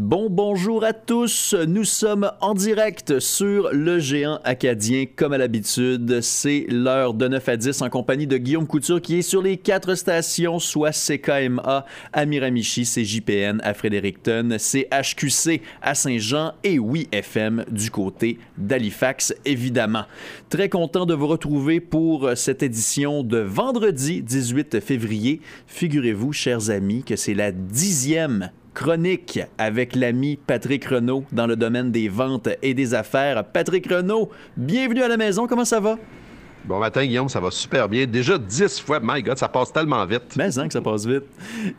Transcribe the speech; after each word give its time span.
Bon 0.00 0.28
bonjour 0.30 0.84
à 0.84 0.92
tous, 0.92 1.56
nous 1.66 1.82
sommes 1.82 2.30
en 2.40 2.54
direct 2.54 3.18
sur 3.18 3.70
le 3.72 3.98
géant 3.98 4.38
acadien 4.44 5.06
comme 5.16 5.32
à 5.32 5.38
l'habitude. 5.38 6.20
C'est 6.20 6.66
l'heure 6.68 7.14
de 7.14 7.26
9 7.26 7.48
à 7.48 7.56
10 7.56 7.82
en 7.82 7.90
compagnie 7.90 8.28
de 8.28 8.36
Guillaume 8.36 8.68
Couture 8.68 9.02
qui 9.02 9.18
est 9.18 9.22
sur 9.22 9.42
les 9.42 9.56
quatre 9.56 9.96
stations, 9.96 10.60
soit 10.60 10.92
CKMA 10.92 11.84
à 12.12 12.26
Miramichi, 12.26 12.84
CJPN 12.84 13.60
à 13.64 13.74
Fredericton, 13.74 14.56
CHQC 14.56 15.62
à 15.82 15.96
Saint-Jean 15.96 16.52
et 16.62 16.78
oui 16.78 17.08
FM 17.10 17.64
du 17.68 17.90
côté 17.90 18.38
d'Halifax 18.56 19.34
évidemment. 19.44 20.04
Très 20.48 20.68
content 20.68 21.06
de 21.06 21.14
vous 21.14 21.26
retrouver 21.26 21.80
pour 21.80 22.30
cette 22.36 22.62
édition 22.62 23.24
de 23.24 23.38
vendredi 23.38 24.22
18 24.22 24.78
février. 24.78 25.40
Figurez-vous, 25.66 26.32
chers 26.32 26.70
amis, 26.70 27.02
que 27.02 27.16
c'est 27.16 27.34
la 27.34 27.50
dixième 27.50 28.52
chronique 28.78 29.40
avec 29.58 29.96
l'ami 29.96 30.36
Patrick 30.36 30.84
Renault 30.84 31.24
dans 31.32 31.48
le 31.48 31.56
domaine 31.56 31.90
des 31.90 32.08
ventes 32.08 32.48
et 32.62 32.74
des 32.74 32.94
affaires. 32.94 33.42
Patrick 33.42 33.90
Renault, 33.90 34.30
bienvenue 34.56 35.02
à 35.02 35.08
la 35.08 35.16
maison, 35.16 35.48
comment 35.48 35.64
ça 35.64 35.80
va? 35.80 35.98
Bon 36.64 36.78
matin, 36.78 37.04
Guillaume, 37.04 37.28
ça 37.28 37.40
va 37.40 37.50
super 37.50 37.88
bien. 37.88 38.06
Déjà 38.06 38.38
dix 38.38 38.78
fois, 38.78 39.00
my 39.02 39.20
God, 39.20 39.36
ça 39.36 39.48
passe 39.48 39.72
tellement 39.72 40.06
vite. 40.06 40.36
Mais 40.36 40.56
hein, 40.56 40.68
que 40.68 40.72
ça 40.72 40.80
passe 40.80 41.06
vite. 41.06 41.24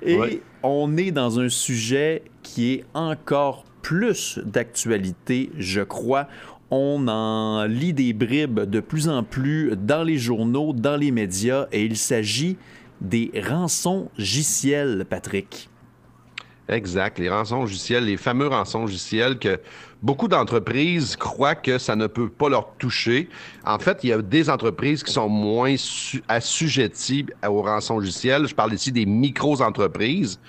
Et 0.02 0.42
on 0.62 0.98
est 0.98 1.12
dans 1.12 1.40
un 1.40 1.48
sujet 1.48 2.22
qui 2.44 2.74
est 2.74 2.86
encore 2.94 3.64
plus 3.82 4.38
d'actualité, 4.44 5.52
je 5.58 5.80
crois. 5.80 6.28
On 6.70 7.08
en 7.08 7.64
lit 7.64 7.94
des 7.94 8.12
bribes 8.12 8.60
de 8.60 8.82
plus 8.82 9.08
en 9.08 9.24
plus 9.24 9.72
dans 9.78 10.04
les 10.04 10.18
journaux, 10.18 10.74
dans 10.74 10.98
les 10.98 11.12
médias, 11.12 11.68
et 11.72 11.86
il 11.86 11.96
s'agit 11.96 12.58
des 13.00 13.32
rançons 13.48 14.10
JCL, 14.18 15.06
Patrick. 15.10 15.70
Exact. 16.70 17.18
Les 17.18 17.30
rançons 17.30 17.62
logiciels, 17.62 18.06
les 18.06 18.18
fameux 18.18 18.48
rançons 18.48 18.82
logiciels 18.82 19.40
que 19.40 19.60
beaucoup 20.04 20.28
d'entreprises 20.28 21.16
croient 21.16 21.56
que 21.56 21.80
ça 21.80 21.96
ne 21.96 22.06
peut 22.06 22.30
pas 22.30 22.48
leur 22.48 22.74
toucher. 22.78 23.28
En 23.66 23.80
fait, 23.80 24.04
il 24.04 24.12
y 24.12 24.14
a 24.14 24.22
des 24.22 24.52
entreprises 24.52 25.02
qui 25.02 25.12
sont 25.12 25.28
moins 25.28 25.74
assujetties 26.28 27.26
aux 27.48 27.64
rançons 27.64 27.98
logiciels. 27.98 28.48
Je 28.48 28.54
parle 28.54 28.74
ici 28.74 28.92
des 28.92 29.08
micro-entreprises. 29.08 30.40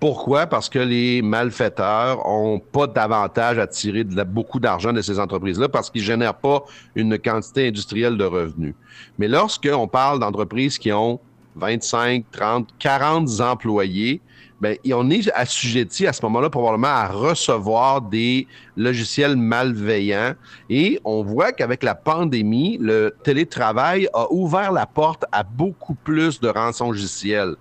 Pourquoi? 0.00 0.46
Parce 0.46 0.70
que 0.70 0.78
les 0.78 1.20
malfaiteurs 1.20 2.26
ont 2.26 2.58
pas 2.58 2.86
d'avantage 2.86 3.58
à 3.58 3.66
tirer 3.66 4.04
beaucoup 4.04 4.60
d'argent 4.60 4.94
de 4.94 5.02
ces 5.02 5.18
entreprises-là 5.20 5.68
parce 5.68 5.90
qu'ils 5.90 6.02
génèrent 6.02 6.38
pas 6.38 6.64
une 6.94 7.18
quantité 7.18 7.68
industrielle 7.68 8.16
de 8.16 8.24
revenus. 8.24 8.74
Mais 9.18 9.28
lorsqu'on 9.28 9.88
parle 9.88 10.20
d'entreprises 10.20 10.78
qui 10.78 10.90
ont 10.90 11.20
25, 11.56 12.24
30, 12.30 12.68
40 12.78 13.40
employés, 13.40 14.22
ben, 14.60 14.76
on 14.92 15.10
est 15.10 15.30
assujetti 15.34 16.06
à 16.06 16.12
ce 16.12 16.22
moment-là 16.22 16.48
probablement 16.48 16.88
à 16.88 17.08
recevoir 17.08 18.00
des 18.00 18.46
logiciels 18.76 19.36
malveillants. 19.36 20.34
Et 20.70 20.98
on 21.04 21.22
voit 21.22 21.52
qu'avec 21.52 21.82
la 21.82 21.94
pandémie, 21.94 22.78
le 22.80 23.14
télétravail 23.22 24.08
a 24.14 24.26
ouvert 24.32 24.72
la 24.72 24.86
porte 24.86 25.24
à 25.30 25.42
beaucoup 25.42 25.94
plus 25.94 26.40
de 26.40 26.48
rançons 26.48 26.90
logiciels. 26.90 27.56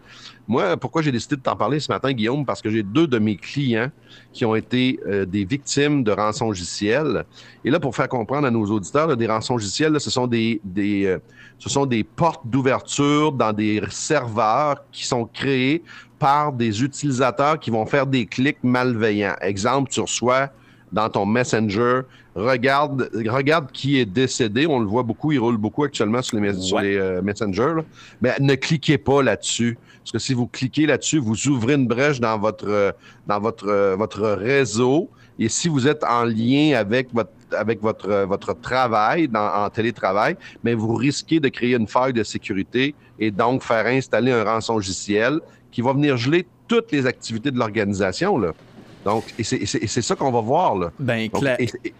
Moi, 0.47 0.77
pourquoi 0.77 1.01
j'ai 1.01 1.11
décidé 1.11 1.35
de 1.35 1.41
t'en 1.41 1.55
parler 1.55 1.79
ce 1.79 1.91
matin, 1.91 2.11
Guillaume? 2.11 2.45
Parce 2.45 2.61
que 2.61 2.69
j'ai 2.69 2.83
deux 2.83 3.07
de 3.07 3.17
mes 3.17 3.35
clients 3.35 3.89
qui 4.31 4.45
ont 4.45 4.55
été 4.55 4.99
euh, 5.07 5.25
des 5.25 5.43
victimes 5.43 6.03
de 6.03 6.11
rançons. 6.11 6.51
Et 6.53 7.69
là, 7.69 7.79
pour 7.79 7.95
faire 7.95 8.07
comprendre 8.07 8.45
à 8.45 8.51
nos 8.51 8.65
auditeurs, 8.65 9.15
des 9.17 9.27
rançons 9.27 9.57
ce 9.57 10.09
sont 10.09 10.27
des, 10.27 10.61
des 10.63 11.05
euh, 11.05 11.19
ce 11.57 11.69
sont 11.69 11.85
des 11.85 12.03
portes 12.03 12.45
d'ouverture 12.45 13.31
dans 13.31 13.53
des 13.53 13.81
serveurs 13.89 14.83
qui 14.91 15.05
sont 15.05 15.25
créés 15.25 15.83
par 16.19 16.51
des 16.51 16.83
utilisateurs 16.83 17.59
qui 17.59 17.71
vont 17.71 17.85
faire 17.85 18.05
des 18.05 18.25
clics 18.25 18.63
malveillants. 18.63 19.35
Exemple, 19.41 19.89
tu 19.89 19.99
reçois 19.99 20.49
dans 20.91 21.09
ton 21.09 21.25
Messenger, 21.25 22.01
regarde, 22.35 23.09
regarde 23.27 23.71
qui 23.71 23.99
est 23.99 24.05
décédé. 24.05 24.65
On 24.65 24.79
le 24.79 24.85
voit 24.85 25.03
beaucoup, 25.03 25.31
il 25.31 25.39
roule 25.39 25.57
beaucoup 25.57 25.83
actuellement 25.83 26.21
sur 26.21 26.39
les, 26.39 26.53
sur 26.53 26.79
les 26.79 26.95
euh, 26.95 27.21
Messenger. 27.21 27.81
Mais 28.21 28.33
ne 28.39 28.55
cliquez 28.55 28.97
pas 28.97 29.21
là-dessus. 29.21 29.77
Parce 30.05 30.11
que 30.11 30.19
si 30.19 30.35
vous 30.35 30.45
cliquez 30.45 30.85
là-dessus, 30.85 31.17
vous 31.17 31.47
ouvrez 31.47 31.73
une 31.73 31.87
brèche 31.87 32.19
dans 32.19 32.37
votre, 32.37 32.69
euh, 32.69 32.91
dans 33.25 33.39
votre, 33.39 33.67
euh, 33.67 33.95
votre 33.95 34.21
réseau. 34.21 35.09
Et 35.39 35.49
si 35.49 35.67
vous 35.67 35.87
êtes 35.87 36.03
en 36.03 36.25
lien 36.25 36.77
avec 36.77 37.11
votre 37.11 37.31
avec 37.51 37.81
votre, 37.81 38.25
votre 38.25 38.53
travail 38.53 39.29
en 39.33 39.69
télétravail, 39.69 40.35
mais 40.63 40.73
vous 40.73 40.93
risquez 40.95 41.39
de 41.39 41.47
créer 41.49 41.75
une 41.75 41.87
faille 41.87 42.11
de 42.11 42.23
sécurité 42.23 42.95
et 43.19 43.31
donc 43.31 43.63
faire 43.63 43.85
installer 43.85 44.31
un 44.31 44.43
rançon 44.43 44.75
logiciel 44.75 45.39
qui 45.71 45.81
va 45.81 45.93
venir 45.93 46.17
geler 46.17 46.45
toutes 46.67 46.91
les 46.91 47.05
activités 47.05 47.51
de 47.51 47.57
l'organisation. 47.57 48.37
Là. 48.37 48.51
Donc, 49.05 49.23
et 49.37 49.43
c'est 49.43 50.01
ça 50.01 50.15
qu'on 50.15 50.31
va 50.31 50.41
voir. 50.41 50.75
Là. 50.75 50.91
Ben, 50.99 51.29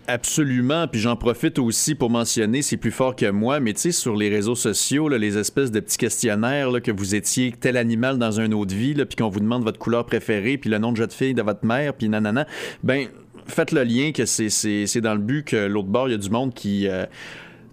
absolument. 0.08 0.88
Puis 0.88 1.00
j'en 1.00 1.16
profite 1.16 1.60
aussi 1.60 1.94
pour 1.94 2.10
mentionner, 2.10 2.64
c'est 2.64 2.78
plus 2.78 2.92
fort 2.92 3.16
que 3.16 3.30
moi, 3.30 3.60
mais 3.60 3.74
tu 3.74 3.82
sais, 3.82 3.92
sur 3.92 4.16
les 4.16 4.28
réseaux 4.30 4.56
sociaux, 4.56 5.08
là, 5.08 5.20
les 5.20 5.38
espèces 5.38 5.70
de 5.70 5.80
petits 5.80 5.98
questionnaires 5.98 6.72
là, 6.72 6.82
que 6.82 6.92
vous 6.92 7.14
étiez 7.14 7.52
tel 7.52 7.78
animal 7.78 8.18
dans 8.18 8.40
une 8.40 8.56
autre 8.56 8.74
vie, 8.74 8.96
puis 8.96 9.16
qu'on 9.16 9.30
vous 9.30 9.40
demande 9.40 9.64
votre 9.64 9.78
couleur 9.78 10.06
préférée, 10.06 10.58
puis 10.58 10.70
le 10.70 10.80
nom 10.80 10.92
de 10.92 10.98
jeune 10.98 11.12
fille 11.12 11.36
de 11.36 11.44
votre 11.44 11.64
mère, 11.64 11.94
puis 11.94 12.10
nanana. 12.10 12.48
Ben, 12.84 13.08
faites 13.46 13.72
le 13.72 13.84
lien 13.84 14.12
que 14.12 14.26
c'est 14.26 15.02
dans 15.02 15.14
le 15.14 15.20
but 15.20 15.44
que 15.44 15.68
l'autre 15.68 15.90
bord, 15.90 16.08
il 16.08 16.14
y 16.14 16.16
a 16.16 16.18
du 16.18 16.32
monde 16.32 16.56
qui 16.56 16.88
euh, 16.88 17.06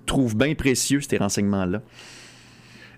trouve 0.04 0.36
bien 0.36 0.54
précieux 0.54 1.00
ces 1.00 1.16
renseignements-là. 1.16 1.80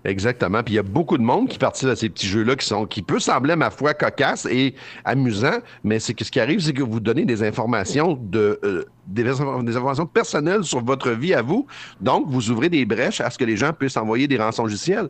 Exactement. 0.05 0.61
Puis 0.61 0.75
il 0.75 0.77
y 0.77 0.79
a 0.79 0.83
beaucoup 0.83 1.17
de 1.17 1.23
monde 1.23 1.49
qui 1.49 1.57
participe 1.57 1.89
à 1.89 1.95
ces 1.95 2.09
petits 2.09 2.27
jeux-là 2.27 2.55
qui 2.55 2.65
sont 2.65 2.85
qui 2.85 3.01
peut 3.01 3.19
sembler 3.19 3.55
ma 3.55 3.71
foi 3.71 3.95
cocasse 3.95 4.45
et 4.45 4.75
amusant, 5.03 5.57
mais 5.83 5.99
c'est 5.99 6.13
que 6.13 6.23
ce 6.23 6.31
qui 6.31 6.39
arrive, 6.39 6.59
c'est 6.59 6.73
que 6.73 6.83
vous 6.83 6.99
donnez 6.99 7.25
des 7.25 7.41
informations 7.43 8.13
de 8.13 8.59
euh, 8.63 8.85
des, 9.07 9.27
informations 9.27 10.05
personnelles 10.05 10.63
sur 10.63 10.83
votre 10.83 11.11
vie 11.11 11.33
à 11.33 11.41
vous. 11.41 11.65
Donc, 12.01 12.25
vous 12.27 12.49
ouvrez 12.49 12.69
des 12.69 12.85
brèches 12.85 13.21
à 13.21 13.29
ce 13.29 13.37
que 13.37 13.45
les 13.45 13.57
gens 13.57 13.73
puissent 13.73 13.97
envoyer 13.97 14.27
des 14.27 14.37
rançons 14.37 14.63
logiciels. 14.63 15.09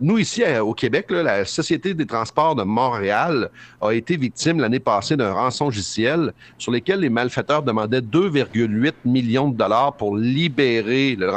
Nous, 0.00 0.18
ici, 0.18 0.42
au 0.60 0.74
Québec, 0.74 1.06
la 1.10 1.44
Société 1.44 1.94
des 1.94 2.06
transports 2.06 2.54
de 2.54 2.64
Montréal 2.64 3.50
a 3.80 3.92
été 3.92 4.16
victime 4.16 4.58
l'année 4.58 4.80
passée 4.80 5.16
d'un 5.16 5.32
rançon 5.32 5.66
logiciel 5.66 6.32
sur 6.58 6.72
lequel 6.72 7.00
les 7.00 7.10
malfaiteurs 7.10 7.62
demandaient 7.62 8.00
2,8 8.00 8.92
millions 9.04 9.48
de 9.48 9.56
dollars 9.56 9.92
pour 9.96 10.16
libérer 10.16 11.16
le, 11.16 11.30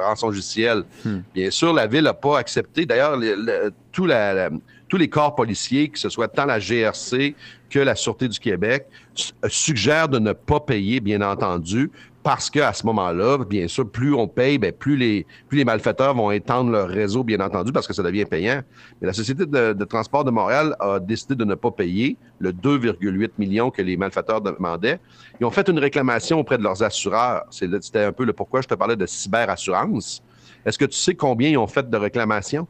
rançon 0.00 0.26
logiciel. 0.28 0.84
Hmm. 1.04 1.20
Bien 1.34 1.50
sûr, 1.50 1.72
la 1.72 1.86
Ville 1.86 2.04
n'a 2.04 2.14
pas 2.14 2.38
accepté. 2.38 2.84
D'ailleurs, 2.84 3.18
tout 3.92 4.06
la 4.06 4.50
tous 4.90 4.98
les 4.98 5.08
corps 5.08 5.34
policiers, 5.34 5.88
que 5.88 5.98
ce 5.98 6.10
soit 6.10 6.28
tant 6.28 6.44
la 6.44 6.58
GRC 6.58 7.34
que 7.70 7.78
la 7.78 7.94
Sûreté 7.94 8.28
du 8.28 8.38
Québec, 8.38 8.86
euh, 9.44 9.48
suggèrent 9.48 10.08
de 10.08 10.18
ne 10.18 10.32
pas 10.32 10.58
payer, 10.58 10.98
bien 10.98 11.22
entendu, 11.22 11.90
parce 12.22 12.50
qu'à 12.50 12.72
ce 12.72 12.84
moment-là, 12.86 13.38
bien 13.44 13.68
sûr, 13.68 13.88
plus 13.88 14.12
on 14.12 14.26
paye, 14.26 14.58
bien, 14.58 14.72
plus, 14.72 14.96
les, 14.96 15.64
malfaiteurs 15.64 16.14
vont 16.14 16.32
étendre 16.32 16.70
leur 16.70 16.88
réseau, 16.88 17.22
bien 17.22 17.40
entendu, 17.40 17.72
parce 17.72 17.86
que 17.86 17.94
ça 17.94 18.02
devient 18.02 18.24
payant. 18.24 18.60
Mais 19.00 19.06
la 19.06 19.12
Société 19.12 19.46
de, 19.46 19.84
transport 19.84 20.24
de 20.24 20.30
Montréal 20.30 20.74
a 20.80 20.98
décidé 20.98 21.36
de 21.36 21.44
ne 21.44 21.54
pas 21.54 21.70
payer 21.70 22.16
le 22.40 22.52
2,8 22.52 23.30
millions 23.38 23.70
que 23.70 23.80
les 23.80 23.96
malfaiteurs 23.96 24.40
demandaient. 24.40 24.98
Ils 25.40 25.46
ont 25.46 25.50
fait 25.50 25.68
une 25.68 25.78
réclamation 25.78 26.40
auprès 26.40 26.58
de 26.58 26.62
leurs 26.64 26.82
assureurs. 26.82 27.44
C'était 27.50 28.04
un 28.04 28.12
peu 28.12 28.24
le 28.24 28.32
pourquoi 28.32 28.60
je 28.60 28.68
te 28.68 28.74
parlais 28.74 28.96
de 28.96 29.06
cyberassurance. 29.06 30.22
Est-ce 30.66 30.78
que 30.78 30.84
tu 30.84 30.98
sais 30.98 31.14
combien 31.14 31.48
ils 31.48 31.58
ont 31.58 31.68
fait 31.68 31.88
de 31.88 31.96
réclamations? 31.96 32.66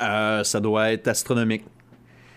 Euh, 0.00 0.44
ça 0.44 0.60
doit 0.60 0.92
être 0.92 1.08
astronomique. 1.08 1.64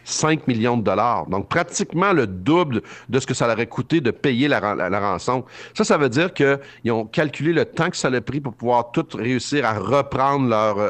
5 0.06 0.47
millions 0.47 0.78
de 0.78 0.84
dollars. 0.84 1.28
Donc, 1.28 1.47
pratiquement 1.47 2.13
le 2.13 2.28
double 2.28 2.81
de 3.09 3.19
ce 3.19 3.28
que 3.28 3.34
ça 3.34 3.47
leur 3.47 3.56
aurait 3.56 3.68
coûté 3.68 4.01
de 4.01 4.12
payer 4.12 4.47
la, 4.47 4.59
rançon. 5.00 5.46
Ça, 5.73 5.84
ça 5.84 5.97
veut 5.97 6.09
dire 6.09 6.34
qu'ils 6.34 6.91
ont 6.91 7.06
calculé 7.06 7.53
le 7.53 7.66
temps 7.66 7.90
que 7.90 7.97
ça 7.97 8.09
a 8.09 8.22
pris 8.22 8.40
pour 8.40 8.53
pouvoir 8.53 8.91
tout 8.91 9.06
réussir 9.13 9.66
à 9.66 9.73
reprendre 9.73 10.47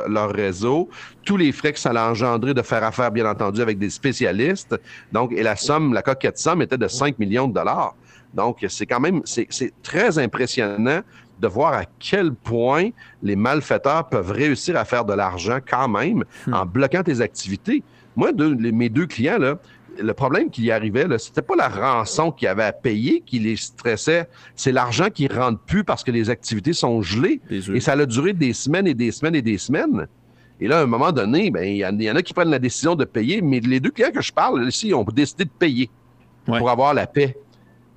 leur, 0.08 0.32
réseau, 0.32 0.90
tous 1.24 1.38
les 1.38 1.52
frais 1.52 1.74
que 1.74 1.80
ça 1.80 1.92
a 1.92 2.10
engendré 2.10 2.54
de 2.54 2.62
faire 2.62 2.84
affaire, 2.84 3.12
bien 3.12 3.30
entendu, 3.30 3.62
avec 3.62 3.78
des 3.78 3.90
spécialistes. 3.90 4.76
Donc, 5.12 5.32
et 5.32 5.44
la 5.44 5.56
somme, 5.56 5.94
la 5.94 6.02
coquette 6.02 6.38
somme 6.38 6.62
était 6.62 6.78
de 6.78 6.88
5 6.88 7.20
millions 7.20 7.48
de 7.48 7.54
dollars. 7.54 7.96
Donc, 8.34 8.66
c'est 8.68 8.88
quand 8.88 9.00
même, 9.00 9.22
c'est 9.26 9.48
très 9.84 10.18
impressionnant 10.18 11.02
de 11.44 11.48
voir 11.48 11.74
à 11.74 11.84
quel 12.00 12.34
point 12.34 12.90
les 13.22 13.36
malfaiteurs 13.36 14.08
peuvent 14.08 14.32
réussir 14.32 14.78
à 14.78 14.86
faire 14.86 15.04
de 15.04 15.14
l'argent 15.14 15.60
quand 15.68 15.90
même 15.90 16.24
hmm. 16.48 16.54
en 16.54 16.66
bloquant 16.66 17.04
tes 17.04 17.20
activités. 17.22 17.84
Moi, 18.16 18.32
mes 18.32 18.90
deux 18.90 19.08
clients, 19.08 19.38
là, 19.38 19.58
le 20.00 20.14
problème 20.14 20.50
qui 20.50 20.64
y 20.64 20.72
arrivait, 20.72 21.06
ce 21.18 21.30
n'était 21.30 21.42
pas 21.42 21.56
la 21.56 21.68
rançon 21.68 22.32
qu'ils 22.32 22.48
avaient 22.48 22.64
à 22.64 22.72
payer 22.72 23.22
qui 23.26 23.40
les 23.40 23.58
stressait, 23.58 24.28
c'est 24.56 24.72
l'argent 24.72 25.10
qui 25.14 25.28
ne 25.28 25.34
rentre 25.34 25.60
plus 25.60 25.84
parce 25.84 26.04
que 26.04 26.12
les 26.12 26.30
activités 26.30 26.74
sont 26.74 27.02
gelées. 27.02 27.42
Et 27.50 27.80
ça 27.80 27.92
a 27.92 28.06
duré 28.06 28.34
des 28.34 28.54
semaines 28.54 28.88
et 28.88 28.94
des 28.94 29.12
semaines 29.12 29.36
et 29.36 29.42
des 29.42 29.58
semaines. 29.58 30.08
Et 30.60 30.68
là, 30.68 30.80
à 30.80 30.84
un 30.84 30.88
moment 30.88 31.12
donné, 31.12 31.52
ben, 31.52 31.64
il 31.64 31.78
y, 31.78 32.12
en 32.12 32.16
a 32.16 32.22
qui 32.22 32.34
prennent 32.34 32.50
la 32.50 32.60
décision 32.60 32.96
de 32.96 33.06
payer, 33.06 33.42
mais 33.42 33.60
les 33.60 33.80
deux 33.80 33.92
clients 33.92 34.12
que 34.12 34.22
je 34.22 34.32
parle 34.32 34.66
ici 34.68 34.94
ont 34.94 35.04
décidé 35.04 35.46
de 35.46 35.50
payer 35.50 35.90
pour 36.46 36.70
avoir 36.70 36.94
la 36.94 37.06
paix. 37.06 37.36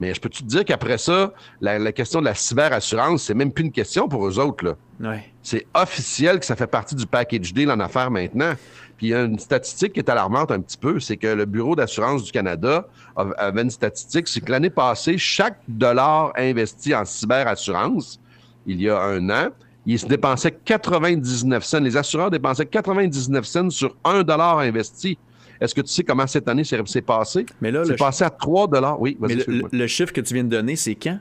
Mais 0.00 0.12
je 0.12 0.20
peux 0.20 0.28
te 0.28 0.42
dire 0.42 0.64
qu'après 0.64 0.98
ça, 0.98 1.32
la, 1.60 1.92
question 1.92 2.20
de 2.20 2.26
la 2.26 2.34
cyberassurance, 2.34 3.24
c'est 3.24 3.34
même 3.34 3.50
plus 3.50 3.64
une 3.64 3.72
question 3.72 4.08
pour 4.08 4.26
eux 4.26 4.38
autres. 4.38 4.76
Là. 5.00 5.16
C'est 5.42 5.66
officiel 5.74 6.38
que 6.38 6.44
ça 6.44 6.56
fait 6.56 6.66
partie 6.66 6.94
du 6.94 7.06
package 7.06 7.54
deal 7.54 7.70
en 7.70 7.80
affaires 7.80 8.10
maintenant. 8.10 8.52
Puis 8.96 9.08
il 9.08 9.10
y 9.10 9.14
a 9.14 9.22
une 9.22 9.38
statistique 9.38 9.94
qui 9.94 10.00
est 10.00 10.08
alarmante 10.08 10.50
un 10.50 10.60
petit 10.60 10.76
peu, 10.76 11.00
c'est 11.00 11.16
que 11.16 11.26
le 11.26 11.44
Bureau 11.44 11.76
d'assurance 11.76 12.24
du 12.24 12.32
Canada 12.32 12.86
avait 13.14 13.62
une 13.62 13.70
statistique, 13.70 14.28
c'est 14.28 14.40
que 14.40 14.50
l'année 14.50 14.70
passée, 14.70 15.18
chaque 15.18 15.58
dollar 15.68 16.32
investi 16.36 16.94
en 16.94 17.04
cyberassurance, 17.04 18.18
il 18.66 18.80
y 18.80 18.88
a 18.88 19.00
un 19.00 19.28
an, 19.30 19.48
il 19.86 19.98
se 19.98 20.06
dépensait 20.06 20.50
99 20.50 21.64
cents. 21.64 21.80
Les 21.80 21.96
assureurs 21.96 22.30
dépensaient 22.30 22.66
99 22.66 23.46
cents 23.46 23.70
sur 23.70 23.96
un 24.04 24.22
dollar 24.22 24.58
investi. 24.58 25.16
Est-ce 25.60 25.74
que 25.74 25.80
tu 25.80 25.88
sais 25.88 26.04
comment 26.04 26.26
cette 26.26 26.48
année 26.48 26.64
s'est 26.64 27.02
passé? 27.02 27.46
Mais 27.60 27.70
là, 27.70 27.84
c'est 27.84 27.96
passé 27.96 28.24
à 28.24 28.30
3 28.30 28.68
dollars. 28.68 29.00
Oui, 29.00 29.16
Mais 29.20 29.36
le, 29.72 29.86
chiffre 29.86 30.12
que 30.12 30.20
tu 30.20 30.34
viens 30.34 30.44
de 30.44 30.48
donner, 30.48 30.76
c'est 30.76 30.94
quand? 30.94 31.18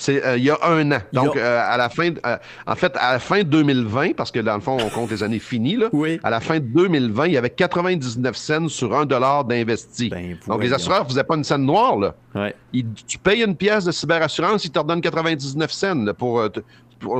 C'est 0.00 0.24
euh, 0.24 0.38
il 0.38 0.44
y 0.44 0.50
a 0.50 0.56
un 0.62 0.92
an. 0.92 0.98
Donc, 1.12 1.36
euh, 1.36 1.62
à 1.62 1.76
la 1.76 1.90
fin, 1.90 2.10
euh, 2.24 2.38
en 2.66 2.74
fait, 2.74 2.96
à 2.96 3.12
la 3.12 3.18
fin 3.18 3.42
2020, 3.42 4.16
parce 4.16 4.30
que 4.30 4.40
dans 4.40 4.54
le 4.54 4.62
fond, 4.62 4.78
on 4.80 4.88
compte 4.88 5.10
les 5.10 5.22
années 5.22 5.38
finies, 5.38 5.76
là, 5.76 5.90
oui. 5.92 6.18
à 6.22 6.30
la 6.30 6.40
fin 6.40 6.58
de 6.58 6.64
2020, 6.64 7.26
il 7.26 7.32
y 7.34 7.36
avait 7.36 7.50
99 7.50 8.34
cents 8.34 8.68
sur 8.68 8.96
un 8.96 9.04
dollar 9.04 9.44
d'investi. 9.44 10.08
Ben, 10.08 10.38
Donc, 10.48 10.62
les 10.62 10.72
assureurs 10.72 11.04
ne 11.04 11.08
faisaient 11.10 11.24
pas 11.24 11.36
une 11.36 11.44
scène 11.44 11.66
noire. 11.66 11.98
Là. 11.98 12.14
tu 13.06 13.18
payes 13.18 13.42
une 13.44 13.54
pièce 13.54 13.84
de 13.84 13.92
cyberassurance, 13.92 14.64
ils 14.64 14.70
te 14.70 14.78
redonnent 14.78 15.02
99 15.02 15.70
cents 15.70 16.06
pour, 16.16 16.48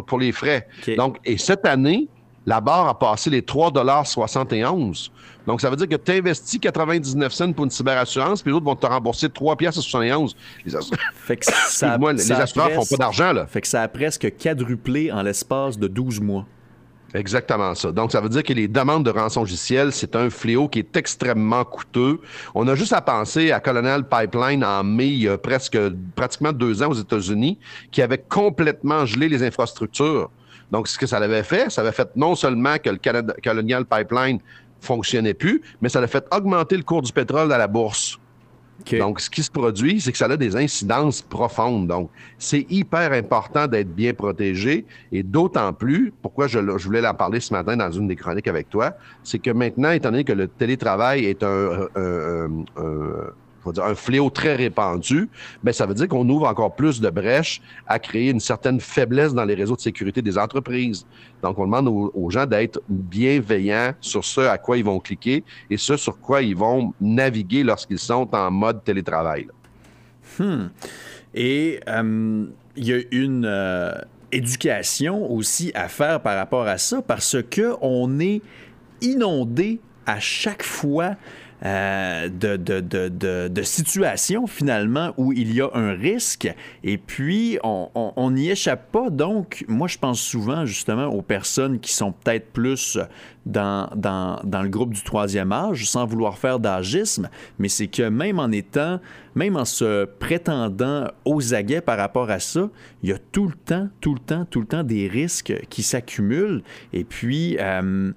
pour, 0.06 0.18
les 0.18 0.32
frais. 0.32 0.66
Donc, 0.96 1.18
et 1.26 1.36
cette 1.36 1.66
année, 1.66 2.08
la 2.50 2.60
barre 2.60 2.88
a 2.88 2.98
passé 2.98 3.30
les 3.30 3.42
3,71 3.42 5.10
donc, 5.46 5.60
ça 5.60 5.70
veut 5.70 5.76
dire 5.76 5.88
que 5.88 5.96
tu 5.96 6.12
investis 6.12 6.60
99 6.60 7.32
cents 7.32 7.52
pour 7.52 7.64
une 7.64 7.70
cyberassurance, 7.70 8.42
puis 8.42 8.52
l'autre 8.52 8.66
vont 8.66 8.76
te 8.76 8.86
rembourser 8.86 9.28
3 9.28 9.56
pièces 9.56 9.74
71. 9.74 10.36
Les, 10.64 10.72
fait 11.14 11.36
que 11.38 11.46
ça, 11.46 11.96
les 11.98 12.32
assureurs 12.32 12.70
font 12.72 12.84
pas 12.84 12.96
d'argent, 12.96 13.32
là. 13.32 13.46
Fait 13.46 13.60
que 13.60 13.66
ça 13.66 13.82
a 13.82 13.88
presque 13.88 14.32
quadruplé 14.38 15.10
en 15.10 15.22
l'espace 15.22 15.78
de 15.78 15.88
12 15.88 16.20
mois. 16.20 16.46
Exactement 17.14 17.74
ça. 17.74 17.90
Donc, 17.90 18.12
ça 18.12 18.20
veut 18.20 18.28
dire 18.28 18.44
que 18.44 18.52
les 18.52 18.68
demandes 18.68 19.04
de 19.04 19.10
rançon 19.10 19.40
logicielle, 19.40 19.92
c'est 19.92 20.14
un 20.14 20.30
fléau 20.30 20.68
qui 20.68 20.78
est 20.78 20.96
extrêmement 20.96 21.64
coûteux. 21.64 22.20
On 22.54 22.68
a 22.68 22.76
juste 22.76 22.92
à 22.92 23.00
penser 23.00 23.50
à 23.50 23.58
Colonial 23.58 24.06
Pipeline 24.06 24.64
en 24.64 24.84
mai, 24.84 25.08
il 25.08 25.22
y 25.22 25.28
a 25.28 25.36
presque, 25.36 25.76
pratiquement 26.14 26.52
deux 26.52 26.82
ans 26.82 26.90
aux 26.90 26.94
États-Unis, 26.94 27.58
qui 27.90 28.02
avait 28.02 28.18
complètement 28.18 29.04
gelé 29.06 29.28
les 29.28 29.42
infrastructures. 29.42 30.30
Donc, 30.70 30.88
ce 30.88 30.98
que 30.98 31.06
ça 31.06 31.18
avait 31.18 31.42
fait, 31.42 31.70
ça 31.70 31.80
avait 31.80 31.92
fait 31.92 32.10
non 32.16 32.34
seulement 32.34 32.76
que 32.78 32.90
le 32.90 32.98
Colonial 33.42 33.84
Pipeline 33.84 34.38
fonctionnait 34.80 35.34
plus, 35.34 35.60
mais 35.80 35.88
ça 35.88 36.00
a 36.00 36.06
fait 36.06 36.26
augmenter 36.32 36.76
le 36.76 36.82
cours 36.82 37.02
du 37.02 37.12
pétrole 37.12 37.52
à 37.52 37.58
la 37.58 37.66
bourse. 37.66 38.18
Donc, 38.98 39.20
ce 39.20 39.28
qui 39.28 39.42
se 39.42 39.50
produit, 39.50 40.00
c'est 40.00 40.10
que 40.10 40.16
ça 40.16 40.24
a 40.24 40.36
des 40.36 40.56
incidences 40.56 41.20
profondes. 41.20 41.86
Donc, 41.86 42.10
c'est 42.38 42.66
hyper 42.70 43.12
important 43.12 43.66
d'être 43.66 43.94
bien 43.94 44.14
protégé. 44.14 44.86
Et 45.12 45.22
d'autant 45.22 45.74
plus, 45.74 46.14
pourquoi 46.22 46.46
je, 46.46 46.58
voulais 46.58 47.06
en 47.06 47.14
parler 47.14 47.40
ce 47.40 47.52
matin 47.52 47.76
dans 47.76 47.90
une 47.90 48.08
des 48.08 48.16
chroniques 48.16 48.48
avec 48.48 48.70
toi, 48.70 48.94
c'est 49.22 49.38
que 49.38 49.50
maintenant, 49.50 49.90
étant 49.90 50.10
donné 50.10 50.24
que 50.24 50.32
le 50.32 50.48
télétravail 50.48 51.26
est 51.26 51.42
un 51.42 51.88
un 51.96 52.48
fléau 53.94 54.30
très 54.30 54.54
répandu, 54.54 55.28
mais 55.62 55.72
ça 55.72 55.86
veut 55.86 55.94
dire 55.94 56.08
qu'on 56.08 56.28
ouvre 56.28 56.46
encore 56.46 56.74
plus 56.74 57.00
de 57.00 57.10
brèches 57.10 57.60
à 57.86 57.98
créer 57.98 58.30
une 58.30 58.40
certaine 58.40 58.80
faiblesse 58.80 59.34
dans 59.34 59.44
les 59.44 59.54
réseaux 59.54 59.76
de 59.76 59.80
sécurité 59.80 60.22
des 60.22 60.38
entreprises. 60.38 61.06
Donc, 61.42 61.58
on 61.58 61.64
demande 61.64 61.88
aux, 61.88 62.30
gens 62.30 62.46
d'être 62.46 62.80
bienveillants 62.88 63.92
sur 64.00 64.24
ce 64.24 64.42
à 64.42 64.58
quoi 64.58 64.76
ils 64.76 64.84
vont 64.84 65.00
cliquer 65.00 65.42
et 65.68 65.76
ce 65.76 65.96
sur 65.96 66.18
quoi 66.18 66.42
ils 66.42 66.56
vont 66.56 66.92
naviguer 67.00 67.62
lorsqu'ils 67.62 67.98
sont 67.98 68.28
en 68.34 68.50
mode 68.50 68.84
télétravail. 68.84 69.48
Hmm. 70.38 70.66
Et 71.34 71.80
euh, 71.88 72.46
il 72.76 72.86
y 72.86 72.92
a 72.92 73.00
une 73.10 73.44
euh, 73.46 73.92
éducation 74.32 75.30
aussi 75.30 75.72
à 75.74 75.88
faire 75.88 76.20
par 76.20 76.36
rapport 76.36 76.66
à 76.66 76.78
ça 76.78 77.02
parce 77.02 77.36
que 77.50 77.74
on 77.80 78.20
est 78.20 78.42
inondé 79.00 79.80
à 80.06 80.20
chaque 80.20 80.62
fois 80.62 81.16
euh, 81.64 82.28
de, 82.28 83.62
situations 83.62 84.46
finalement 84.46 85.12
où 85.16 85.32
il 85.32 85.54
y 85.54 85.60
a 85.60 85.68
un 85.74 85.92
risque 85.92 86.52
et 86.82 86.96
puis 86.96 87.58
on 87.62 88.30
n'y 88.30 88.50
échappe 88.50 88.90
pas. 88.90 89.10
Donc, 89.10 89.64
moi, 89.68 89.88
je 89.88 89.98
pense 89.98 90.20
souvent 90.20 90.64
justement 90.64 91.06
aux 91.06 91.22
personnes 91.22 91.78
qui 91.78 91.92
sont 91.92 92.12
peut-être 92.12 92.50
plus 92.52 92.98
dans, 93.46 93.88
dans, 93.94 94.40
dans, 94.44 94.62
le 94.62 94.68
groupe 94.68 94.94
du 94.94 95.02
troisième 95.02 95.52
âge, 95.52 95.88
sans 95.88 96.06
vouloir 96.06 96.38
faire 96.38 96.58
d'agisme, 96.58 97.28
mais 97.58 97.68
c'est 97.68 97.88
que 97.88 98.08
même 98.08 98.38
en 98.38 98.50
étant, 98.50 99.00
même 99.34 99.56
en 99.56 99.64
se 99.64 100.04
prétendant 100.04 101.08
aux 101.24 101.54
aguets 101.54 101.80
par 101.80 101.98
rapport 101.98 102.30
à 102.30 102.38
ça, 102.40 102.68
il 103.02 103.10
y 103.10 103.12
a 103.12 103.18
tout 103.32 103.46
le 103.46 103.54
temps, 103.54 103.88
tout 104.00 104.14
le 104.14 104.20
temps, 104.20 104.44
tout 104.44 104.60
le 104.60 104.66
temps 104.66 104.82
des 104.82 105.08
risques 105.08 105.54
qui 105.68 105.82
s'accumulent. 105.82 106.62
Et 106.92 107.04
puis, 107.04 107.56
euh, 107.58 108.12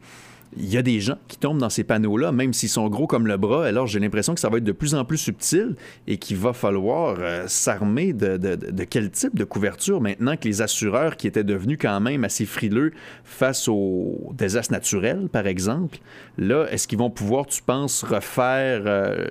il 0.58 0.70
y 0.70 0.78
a 0.78 0.82
des 0.82 1.00
gens 1.00 1.18
qui 1.28 1.38
tombent 1.38 1.60
dans 1.60 1.70
ces 1.70 1.84
panneaux-là, 1.84 2.32
même 2.32 2.54
s'ils 2.54 2.70
sont 2.70 2.88
gros 2.90 3.08
comme 3.08 3.28
le 3.28 3.38
bras. 3.38 3.66
Alors, 3.66 3.88
j'ai 3.88 4.00
l'impression 4.00 4.34
que 4.34 4.40
ça 4.40 4.50
va 4.50 4.58
être 4.58 4.64
de 4.64 4.72
plus 4.72 4.96
en 4.96 5.06
plus 5.06 5.18
subtil 5.18 5.76
et 6.08 6.18
qu'il 6.18 6.38
va 6.38 6.54
falloir 6.54 7.16
euh, 7.20 7.46
s'armer 7.48 8.14
de, 8.14 8.38
quel 8.86 9.12
type 9.12 9.36
de 9.36 9.44
couverture 9.44 10.02
maintenant 10.02 10.38
que 10.38 10.48
les 10.48 10.62
assureurs 10.62 11.18
qui 11.18 11.28
étaient 11.28 11.44
devenus 11.44 11.78
quand 11.82 12.00
même 12.00 12.24
assez 12.24 12.46
frileux 12.46 12.92
face 13.24 13.68
aux 13.68 14.32
désastres 14.34 14.74
naturels, 14.74 15.30
par 15.32 15.48
exemple, 15.48 16.00
là, 16.38 16.66
est-ce 16.72 16.88
qu'ils 16.88 17.00
vont 17.00 17.10
pouvoir, 17.10 17.46
tu 17.46 17.62
penses, 17.62 18.04
refaire, 18.04 18.84
euh, 18.86 19.26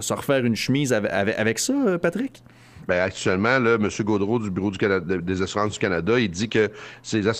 se 0.00 0.12
refaire 0.12 0.44
une 0.44 0.56
chemise 0.56 0.92
avec, 0.92 1.10
avec 1.12 1.58
ça, 1.58 1.74
euh, 1.86 1.98
Patrick? 1.98 2.42
Ben, 2.88 3.02
actuellement, 3.02 3.58
là, 3.58 3.74
M. 3.74 3.88
Gaudreau 4.00 4.38
du 4.38 4.50
Bureau 4.50 4.70
des 4.70 5.42
assurances 5.42 5.74
du 5.74 5.78
Canada, 5.78 6.18
il 6.18 6.30
dit 6.30 6.48
que 6.48 6.70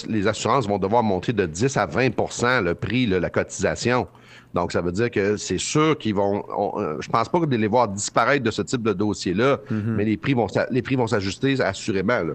les 0.06 0.26
assurances 0.26 0.68
vont 0.68 0.78
devoir 0.78 1.02
monter 1.02 1.32
de 1.32 1.46
10 1.46 1.74
à 1.78 1.86
20% 1.86 2.62
le 2.62 2.74
prix, 2.74 3.06
la 3.06 3.30
cotisation. 3.30 4.06
Donc, 4.52 4.72
ça 4.72 4.82
veut 4.82 4.92
dire 4.92 5.10
que 5.10 5.38
c'est 5.38 5.58
sûr 5.58 5.96
qu'ils 5.96 6.14
vont. 6.14 6.44
Euh, 6.76 6.96
je 7.00 7.08
pense 7.08 7.30
pas 7.30 7.40
que 7.40 7.46
de 7.46 7.56
les 7.56 7.66
voir 7.66 7.88
disparaître 7.88 8.44
de 8.44 8.50
ce 8.50 8.60
type 8.60 8.82
de 8.82 8.92
dossier-là, 8.92 9.56
mm-hmm. 9.70 9.82
mais 9.86 10.04
les 10.04 10.16
prix 10.18 10.34
vont 10.34 10.46
les 10.70 10.82
prix 10.82 10.96
vont 10.96 11.06
s'ajuster 11.06 11.60
assurément. 11.60 12.20
Là. 12.20 12.34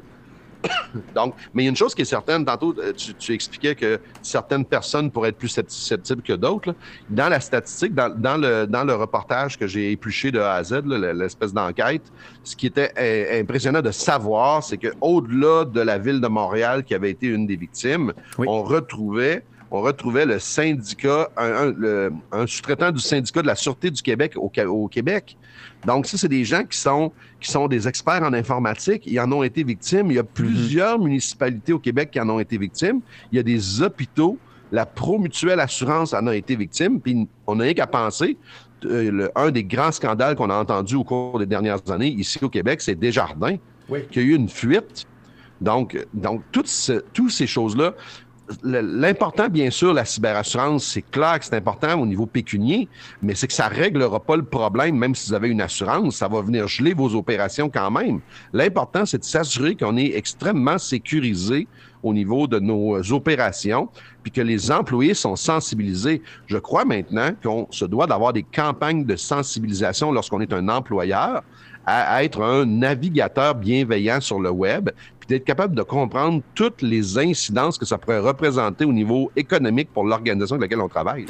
Donc, 1.16 1.36
mais 1.54 1.64
il 1.64 1.66
y 1.66 1.68
a 1.68 1.70
une 1.70 1.76
chose 1.76 1.94
qui 1.94 2.02
est 2.02 2.06
certaine, 2.06 2.46
tantôt, 2.46 2.76
euh, 2.80 2.94
tu, 2.94 3.34
expliquais 3.34 3.76
que 3.76 4.00
certaines 4.22 4.66
personnes 4.66 5.12
pourraient 5.12 5.30
être 5.30 5.38
plus 5.38 5.50
susceptibles 5.68 6.22
que 6.22 6.34
d'autres. 6.34 6.76
Dans 7.10 7.30
la 7.30 7.40
statistique, 7.40 7.94
dans, 7.94 8.38
le, 8.38 8.66
dans 8.66 8.84
le 8.84 8.96
reportage 8.96 9.58
que 9.58 9.68
j'ai 9.68 9.92
épluché 9.92 10.32
de 10.32 10.40
A 10.40 10.56
à 10.56 10.64
Z, 10.64 10.84
l'espèce 10.86 11.54
d'enquête, 11.54 12.04
ce 12.44 12.56
qui 12.56 12.68
était 12.68 12.92
euh, 12.98 13.42
impressionnant 13.42 13.82
de 13.82 13.92
savoir, 13.92 14.64
c'est 14.64 14.78
qu'au-delà 14.78 15.66
de 15.66 15.82
la 15.82 15.98
ville 15.98 16.22
de 16.22 16.28
Montréal 16.28 16.84
qui 16.84 16.94
avait 16.94 17.12
été 17.12 17.28
une 17.28 17.48
des 17.48 17.56
victimes, 17.56 18.14
on 18.38 18.64
retrouvait 18.64 19.44
on 19.74 19.82
retrouvait 19.82 20.28
le 20.28 20.38
syndicat, 20.38 21.30
un, 21.36 22.46
sous-traitant 22.46 22.92
du 22.92 23.02
syndicat 23.02 23.42
de 23.42 23.48
la 23.48 23.56
Sûreté 23.56 23.90
du 23.90 24.04
Québec 24.04 24.34
au, 24.36 24.52
au 24.68 24.88
Québec. 24.88 25.36
Donc, 25.88 26.06
ça, 26.06 26.16
c'est 26.16 26.28
des 26.28 26.46
gens 26.46 26.64
qui 26.64 26.78
sont, 26.78 27.12
qui 27.42 27.50
sont 27.50 27.68
des 27.68 27.88
experts 27.88 28.22
en 28.22 28.34
informatique. 28.34 29.02
Ils 29.08 29.20
en 29.20 29.32
ont 29.32 29.42
été 29.42 29.64
victimes. 29.64 30.12
Il 30.12 30.16
y 30.16 30.20
a 30.20 30.24
plusieurs 30.24 31.00
municipalités 31.00 31.74
au 31.74 31.80
Québec 31.80 32.12
qui 32.12 32.20
en 32.20 32.30
ont 32.30 32.40
été 32.40 32.56
victimes. 32.60 33.02
Il 33.32 33.38
y 33.38 33.40
a 33.40 33.44
des 33.44 33.82
hôpitaux. 33.82 34.38
La 34.72 34.86
Promutuelle 34.86 35.60
Assurance 35.60 36.14
en 36.14 36.28
a 36.28 36.36
été 36.36 36.56
victime. 36.56 37.02
Puis, 37.02 37.28
on 37.48 37.56
n'a 37.56 37.64
rien 37.64 37.74
qu'à 37.74 37.88
penser. 37.88 38.38
Euh, 38.86 39.28
un 39.36 39.50
des 39.50 39.64
grands 39.64 39.92
scandales 39.92 40.36
qu'on 40.36 40.52
a 40.52 40.56
entendu 40.56 40.96
au 40.96 41.04
cours 41.04 41.40
des 41.40 41.48
dernières 41.48 41.90
années 41.90 42.10
ici 42.10 42.38
au 42.44 42.50
Québec, 42.50 42.80
c'est 42.82 42.96
Desjardins, 42.96 43.56
oui. 43.90 44.02
qui 44.12 44.20
a 44.20 44.22
eu 44.22 44.36
une 44.36 44.50
fuite. 44.50 45.08
Donc, 45.62 45.98
donc 46.14 46.44
toutes, 46.52 46.70
toutes 47.14 47.32
ces 47.32 47.48
choses-là, 47.48 47.94
L'important, 48.64 49.48
bien 49.48 49.70
sûr, 49.70 49.94
la 49.94 50.04
cyberassurance, 50.04 50.84
c'est 50.86 51.02
clair 51.02 51.40
que 51.40 51.46
c'est 51.46 51.56
important 51.56 52.00
au 52.00 52.06
niveau 52.06 52.26
pécunier, 52.26 52.90
mais 53.22 53.36
c'est 53.36 53.48
que 53.48 53.54
ça 53.54 53.70
réglera 53.70 54.20
pas 54.20 54.36
le 54.36 54.44
problème, 54.44 54.98
même 54.98 55.16
si 55.16 55.30
vous 55.30 55.34
avez 55.34 55.48
une 55.48 55.62
assurance, 55.62 56.18
ça 56.18 56.28
va 56.28 56.42
venir 56.42 56.68
geler 56.68 56.94
vos 56.94 57.16
opérations 57.16 57.70
quand 57.70 57.90
même. 57.90 58.20
L'important, 58.52 59.06
c'est 59.06 59.20
de 59.20 59.24
s'assurer 59.24 59.76
qu'on 59.76 59.96
est 59.96 60.16
extrêmement 60.16 60.78
sécurisé 60.78 61.68
au 62.04 62.14
niveau 62.14 62.48
de 62.48 62.60
nos 62.60 63.00
opérations, 63.14 63.88
puis 64.22 64.32
que 64.32 64.42
les 64.42 64.72
employés 64.72 65.14
sont 65.14 65.38
sensibilisés. 65.38 66.22
Je 66.48 66.58
crois 66.58 66.84
maintenant 66.84 67.30
qu'on 67.42 67.68
se 67.72 67.86
doit 67.86 68.08
d'avoir 68.08 68.34
des 68.34 68.44
campagnes 68.44 69.06
de 69.06 69.16
sensibilisation 69.16 70.12
lorsqu'on 70.12 70.42
est 70.42 70.52
un 70.52 70.68
employeur 70.68 71.44
à 71.86 72.24
être 72.24 72.42
un 72.42 72.66
navigateur 72.66 73.56
bienveillant 73.56 74.22
sur 74.22 74.40
le 74.40 74.50
web, 74.50 74.90
puis 75.20 75.28
d'être 75.28 75.46
capable 75.46 75.76
de 75.76 75.84
comprendre 75.84 76.42
toutes 76.56 76.82
les 76.82 77.18
incidences 77.18 77.78
que 77.78 77.86
ça 77.86 77.98
pourrait 77.98 78.20
représenter 78.20 78.86
au 78.86 78.94
niveau 78.94 79.32
économique 79.36 79.90
pour 79.94 80.06
l'organisation 80.06 80.56
avec 80.56 80.70
laquelle 80.70 80.84
on 80.84 80.90
travaille. 80.90 81.26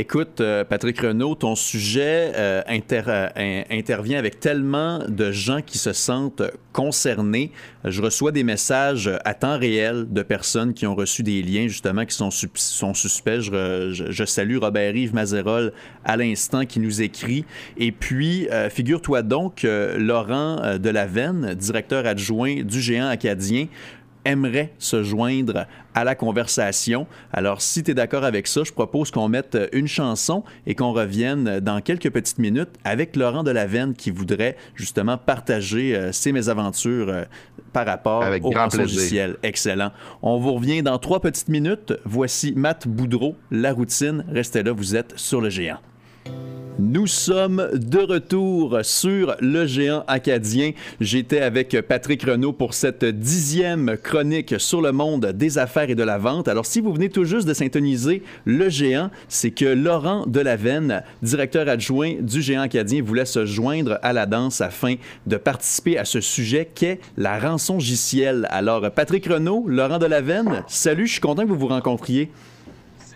Écoute, 0.00 0.40
euh, 0.40 0.62
Patrick 0.62 1.00
Renault, 1.00 1.34
ton 1.34 1.56
sujet 1.56 2.30
euh, 2.36 2.62
euh, 2.68 3.62
intervient 3.68 4.16
avec 4.16 4.38
tellement 4.38 5.00
de 5.08 5.32
gens 5.32 5.60
qui 5.60 5.76
se 5.76 5.92
sentent 5.92 6.44
concernés. 6.72 7.50
Je 7.84 8.00
reçois 8.00 8.30
des 8.30 8.44
messages 8.44 9.10
à 9.24 9.34
temps 9.34 9.58
réel 9.58 10.06
de 10.08 10.22
personnes 10.22 10.72
qui 10.72 10.86
ont 10.86 10.94
reçu 10.94 11.24
des 11.24 11.42
liens, 11.42 11.66
justement, 11.66 12.04
qui 12.04 12.14
sont, 12.14 12.30
suspects. 12.30 13.40
Je, 13.40 14.24
salue 14.24 14.58
Robert-Yves 14.58 15.14
Mazerol 15.14 15.72
à 16.04 16.16
l'instant 16.16 16.64
qui 16.64 16.78
nous 16.78 17.02
écrit. 17.02 17.44
Et 17.76 17.90
puis, 17.90 18.46
figure-toi 18.70 19.22
donc, 19.22 19.64
Laurent 19.64 20.78
Delavenne, 20.78 21.54
directeur 21.54 22.06
adjoint 22.06 22.62
du 22.62 22.80
géant 22.80 23.08
acadien, 23.08 23.66
aimerait 24.24 24.72
se 24.78 25.02
joindre 25.02 25.66
à 25.94 26.04
la 26.04 26.14
conversation. 26.14 27.06
Alors, 27.32 27.62
si 27.62 27.82
tu 27.82 27.90
es 27.90 27.94
d'accord 27.94 28.24
avec 28.24 28.46
ça, 28.46 28.62
je 28.64 28.72
propose 28.72 29.10
qu'on 29.10 29.28
mette 29.28 29.56
une 29.72 29.88
chanson 29.88 30.44
et 30.66 30.74
qu'on 30.74 30.92
revienne 30.92 31.60
dans 31.60 31.80
quelques 31.80 32.10
petites 32.10 32.38
minutes 32.38 32.70
avec 32.84 33.16
Laurent 33.16 33.42
Delavenne 33.42 33.94
qui 33.94 34.10
voudrait 34.10 34.56
justement 34.74 35.18
partager 35.18 35.96
euh, 35.96 36.12
ses 36.12 36.32
mésaventures 36.32 37.08
euh, 37.08 37.24
par 37.72 37.86
rapport 37.86 38.24
au 38.42 38.76
logiciel. 38.76 39.36
Excellent. 39.42 39.92
On 40.22 40.38
vous 40.38 40.54
revient 40.54 40.82
dans 40.82 40.98
trois 40.98 41.20
petites 41.20 41.48
minutes. 41.48 41.92
Voici 42.04 42.52
Matt 42.56 42.86
Boudreau, 42.88 43.36
La 43.50 43.72
Routine. 43.72 44.24
Restez 44.28 44.62
là, 44.62 44.72
vous 44.72 44.96
êtes 44.96 45.12
sur 45.16 45.40
le 45.40 45.50
géant. 45.50 45.78
Nous 46.80 47.08
sommes 47.08 47.70
de 47.74 47.98
retour 47.98 48.78
sur 48.82 49.34
le 49.40 49.66
géant 49.66 50.04
acadien. 50.06 50.70
J'étais 51.00 51.40
avec 51.40 51.76
Patrick 51.80 52.22
Renault 52.22 52.52
pour 52.52 52.72
cette 52.72 53.04
dixième 53.04 53.96
chronique 54.00 54.60
sur 54.60 54.80
le 54.80 54.92
monde 54.92 55.26
des 55.34 55.58
affaires 55.58 55.90
et 55.90 55.96
de 55.96 56.04
la 56.04 56.18
vente. 56.18 56.46
Alors, 56.46 56.66
si 56.66 56.80
vous 56.80 56.92
venez 56.92 57.08
tout 57.08 57.24
juste 57.24 57.48
de 57.48 57.52
syntoniser 57.52 58.22
le 58.44 58.68
géant, 58.68 59.10
c'est 59.26 59.50
que 59.50 59.64
Laurent 59.64 60.24
Delavenne, 60.28 61.02
directeur 61.20 61.68
adjoint 61.68 62.14
du 62.20 62.42
géant 62.42 62.62
acadien, 62.62 63.02
voulait 63.02 63.24
se 63.24 63.44
joindre 63.44 63.98
à 64.02 64.12
la 64.12 64.26
danse 64.26 64.60
afin 64.60 64.94
de 65.26 65.36
participer 65.36 65.98
à 65.98 66.04
ce 66.04 66.20
sujet 66.20 66.68
qu'est 66.72 67.00
la 67.16 67.40
rançon 67.40 67.80
gicielle. 67.80 68.46
Alors, 68.50 68.88
Patrick 68.92 69.26
Renault, 69.26 69.64
Laurent 69.66 69.98
Delavenne, 69.98 70.62
salut, 70.68 71.08
je 71.08 71.12
suis 71.12 71.20
content 71.20 71.42
que 71.42 71.48
vous 71.48 71.58
vous 71.58 71.66
rencontriez 71.66 72.30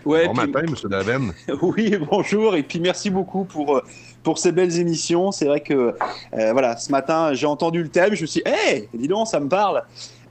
bon 0.03 0.33
matin, 0.33 0.59
M. 0.59 0.75
Daven. 0.89 1.33
oui, 1.61 1.97
bonjour, 2.09 2.55
et 2.55 2.63
puis 2.63 2.79
merci 2.79 3.09
beaucoup 3.09 3.45
pour, 3.45 3.77
euh, 3.77 3.81
pour 4.23 4.37
ces 4.37 4.51
belles 4.51 4.77
émissions. 4.79 5.31
C'est 5.31 5.45
vrai 5.45 5.61
que, 5.61 5.95
euh, 6.33 6.51
voilà, 6.51 6.77
ce 6.77 6.91
matin, 6.91 7.33
j'ai 7.33 7.47
entendu 7.47 7.81
le 7.81 7.89
thème, 7.89 8.13
je 8.15 8.21
me 8.21 8.27
suis 8.27 8.41
dit, 8.43 8.51
hé, 8.51 8.89
dis 8.93 9.07
donc, 9.07 9.27
ça 9.27 9.39
me 9.39 9.49
parle. 9.49 9.83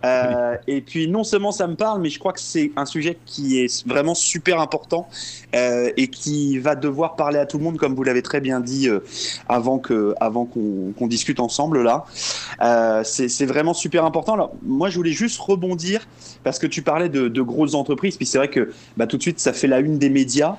Euh, 0.04 0.56
et 0.66 0.80
puis 0.80 1.09
non 1.09 1.25
seulement 1.25 1.52
ça 1.52 1.66
me 1.66 1.75
parle, 1.75 2.00
mais 2.00 2.11
je 2.11 2.18
crois 2.18 2.32
que 2.32 2.40
c'est 2.40 2.73
un 2.76 2.87
sujet 2.87 3.18
qui 3.26 3.61
est 3.61 3.87
vraiment 3.87 4.14
super 4.14 4.61
important 4.61 5.09
euh, 5.54 5.90
et 5.97 6.09
qui 6.09 6.59
va 6.59 6.75
devoir 6.75 7.16
parler 7.16 7.38
à 7.38 7.47
tout 7.47 7.59
le 7.59 7.64
monde, 7.64 7.76
comme 7.76 7.94
vous 7.94 8.02
l'avez 8.02 8.23
très 8.23 8.40
bien 8.40 8.61
dit 8.61 8.88
euh, 8.88 9.00
avant 9.49 9.78
que 9.78 10.14
avant 10.21 10.44
qu'on 10.44 11.06
discute 11.06 11.40
ensemble 11.40 11.82
là. 11.82 12.04
C'est 13.04 13.47
vraiment 13.47 13.75
super 13.75 14.04
important. 14.04 14.35
Alors 14.35 14.52
moi 14.62 14.88
je 14.88 14.97
voulais 14.97 15.12
juste 15.12 15.40
rebondir 15.40 16.06
parce 16.44 16.59
que 16.59 16.66
tu 16.66 16.82
parlais 16.82 17.09
de, 17.09 17.28
de 17.28 17.42
grosses 17.42 17.75
entreprises, 17.75 18.16
puis 18.16 18.26
c'est 18.26 18.38
vrai 18.38 18.49
que 18.49 18.73
bah, 18.97 19.06
tout 19.06 19.16
de 19.16 19.23
suite 19.23 19.40
ça 19.40 19.52
fait 19.52 19.68
la 19.68 19.80
une 19.80 19.99
des 19.99 20.11
médias. 20.11 20.56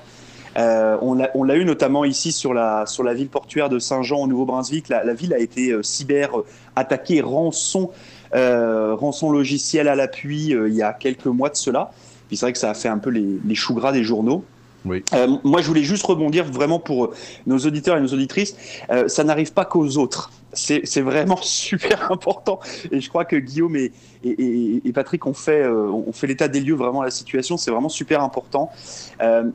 Euh, 0.56 0.96
on 1.00 1.14
l'a 1.44 1.56
eu 1.56 1.64
notamment 1.64 2.04
ici 2.04 2.32
sur 2.32 2.54
la, 2.54 2.86
sur 2.86 3.02
la 3.02 3.14
ville 3.14 3.28
portuaire 3.28 3.68
de 3.68 3.78
Saint-Jean 3.78 4.20
au 4.20 4.26
Nouveau-Brunswick. 4.26 4.88
La, 4.88 5.02
la, 5.04 5.14
ville 5.14 5.34
a 5.34 5.38
été 5.38 5.70
euh, 5.70 5.82
cyber 5.82 6.30
attaquée, 6.76 7.20
rançon 7.20 7.90
rançon 8.34 9.30
logiciel 9.30 9.88
à 9.88 9.94
l'appui 9.94 10.54
euh, 10.54 10.68
il 10.68 10.74
y 10.74 10.82
a 10.82 10.92
quelques 10.92 11.26
mois 11.26 11.50
de 11.50 11.56
cela. 11.56 11.92
Puis 12.28 12.36
c'est 12.36 12.46
vrai 12.46 12.52
que 12.52 12.58
ça 12.58 12.70
a 12.70 12.74
fait 12.74 12.88
un 12.88 12.98
peu 12.98 13.10
les, 13.10 13.38
les 13.44 13.54
choux 13.54 13.74
gras 13.74 13.92
des 13.92 14.04
journaux. 14.04 14.44
Oui. 14.84 15.02
Euh, 15.14 15.28
moi, 15.44 15.62
je 15.62 15.66
voulais 15.66 15.82
juste 15.82 16.04
rebondir 16.04 16.44
vraiment 16.44 16.78
pour 16.78 17.14
nos 17.46 17.58
auditeurs 17.58 17.96
et 17.96 18.00
nos 18.00 18.08
auditrices. 18.08 18.54
ça 19.06 19.24
n'arrive 19.24 19.52
pas 19.52 19.64
qu'aux 19.64 19.96
autres. 19.96 20.30
C'est 20.52 21.00
vraiment 21.00 21.38
super 21.42 22.12
important. 22.12 22.60
Et 22.90 23.00
je 23.00 23.08
crois 23.08 23.24
que 23.24 23.36
Guillaume 23.36 23.76
et, 23.76 23.92
et, 24.24 24.92
Patrick 24.92 25.24
ont 25.26 25.32
fait, 25.32 25.66
ont 25.66 26.12
fait 26.12 26.26
l'état 26.26 26.48
des 26.48 26.60
lieux 26.60 26.74
vraiment 26.74 27.00
à 27.00 27.04
la 27.04 27.10
situation. 27.10 27.56
C'est 27.56 27.70
vraiment 27.70 27.88
super 27.88 28.22
important. 28.22 28.70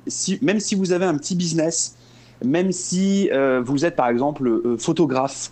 si, 0.08 0.40
même 0.42 0.60
si 0.60 0.74
vous 0.74 0.94
avez 0.94 1.06
un 1.06 1.18
petit 1.18 1.36
business, 1.36 1.96
même 2.44 2.72
si 2.72 3.30
vous 3.64 3.86
êtes 3.86 3.96
par 3.96 4.10
exemple 4.10 4.78
photographe, 4.80 5.52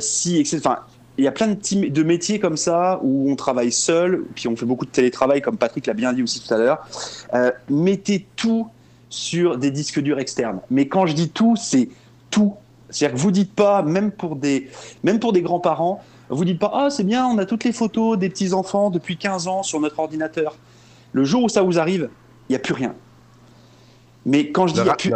si. 0.00 0.44
Enfin, 0.56 0.80
il 1.16 1.24
y 1.24 1.28
a 1.28 1.32
plein 1.32 1.48
de, 1.48 1.88
de, 1.88 2.02
métiers 2.02 2.40
comme 2.40 2.56
ça 2.56 2.98
où 3.02 3.30
on 3.30 3.36
travaille 3.36 3.70
seul, 3.70 4.24
puis 4.34 4.48
on 4.48 4.56
fait 4.56 4.66
beaucoup 4.66 4.84
de 4.84 4.90
télétravail, 4.90 5.40
comme 5.42 5.56
Patrick 5.56 5.86
l'a 5.86 5.94
bien 5.94 6.12
dit 6.12 6.22
aussi 6.22 6.40
tout 6.40 6.52
à 6.52 6.58
l'heure. 6.58 6.86
Euh, 7.34 7.52
mettez 7.68 8.26
tout 8.36 8.68
sur 9.10 9.58
des 9.58 9.70
disques 9.70 10.00
durs 10.00 10.18
externes. 10.18 10.60
Mais 10.70 10.88
quand 10.88 11.06
je 11.06 11.14
dis 11.14 11.30
tout, 11.30 11.54
c'est 11.56 11.88
tout. 12.30 12.54
C'est-à-dire 12.90 13.16
que 13.16 13.20
vous 13.20 13.30
dites 13.30 13.54
pas, 13.54 13.82
même 13.82 14.10
pour 14.10 14.34
des, 14.36 14.68
même 15.04 15.20
pour 15.20 15.32
des 15.32 15.42
grands-parents, 15.42 16.02
vous 16.30 16.44
dites 16.44 16.58
pas, 16.58 16.72
ah 16.74 16.90
c'est 16.90 17.04
bien, 17.04 17.26
on 17.26 17.38
a 17.38 17.46
toutes 17.46 17.64
les 17.64 17.72
photos 17.72 18.18
des 18.18 18.28
petits-enfants 18.28 18.90
depuis 18.90 19.16
15 19.16 19.46
ans 19.46 19.62
sur 19.62 19.80
notre 19.80 19.98
ordinateur. 20.00 20.56
Le 21.12 21.24
jour 21.24 21.44
où 21.44 21.48
ça 21.48 21.62
vous 21.62 21.78
arrive, 21.78 22.08
il 22.48 22.52
n'y 22.52 22.56
a 22.56 22.60
plus 22.60 22.74
rien. 22.74 22.94
Mais 24.26 24.50
quand 24.50 24.66
je 24.66 24.74
dis... 24.74 24.80
plus... 24.98 25.12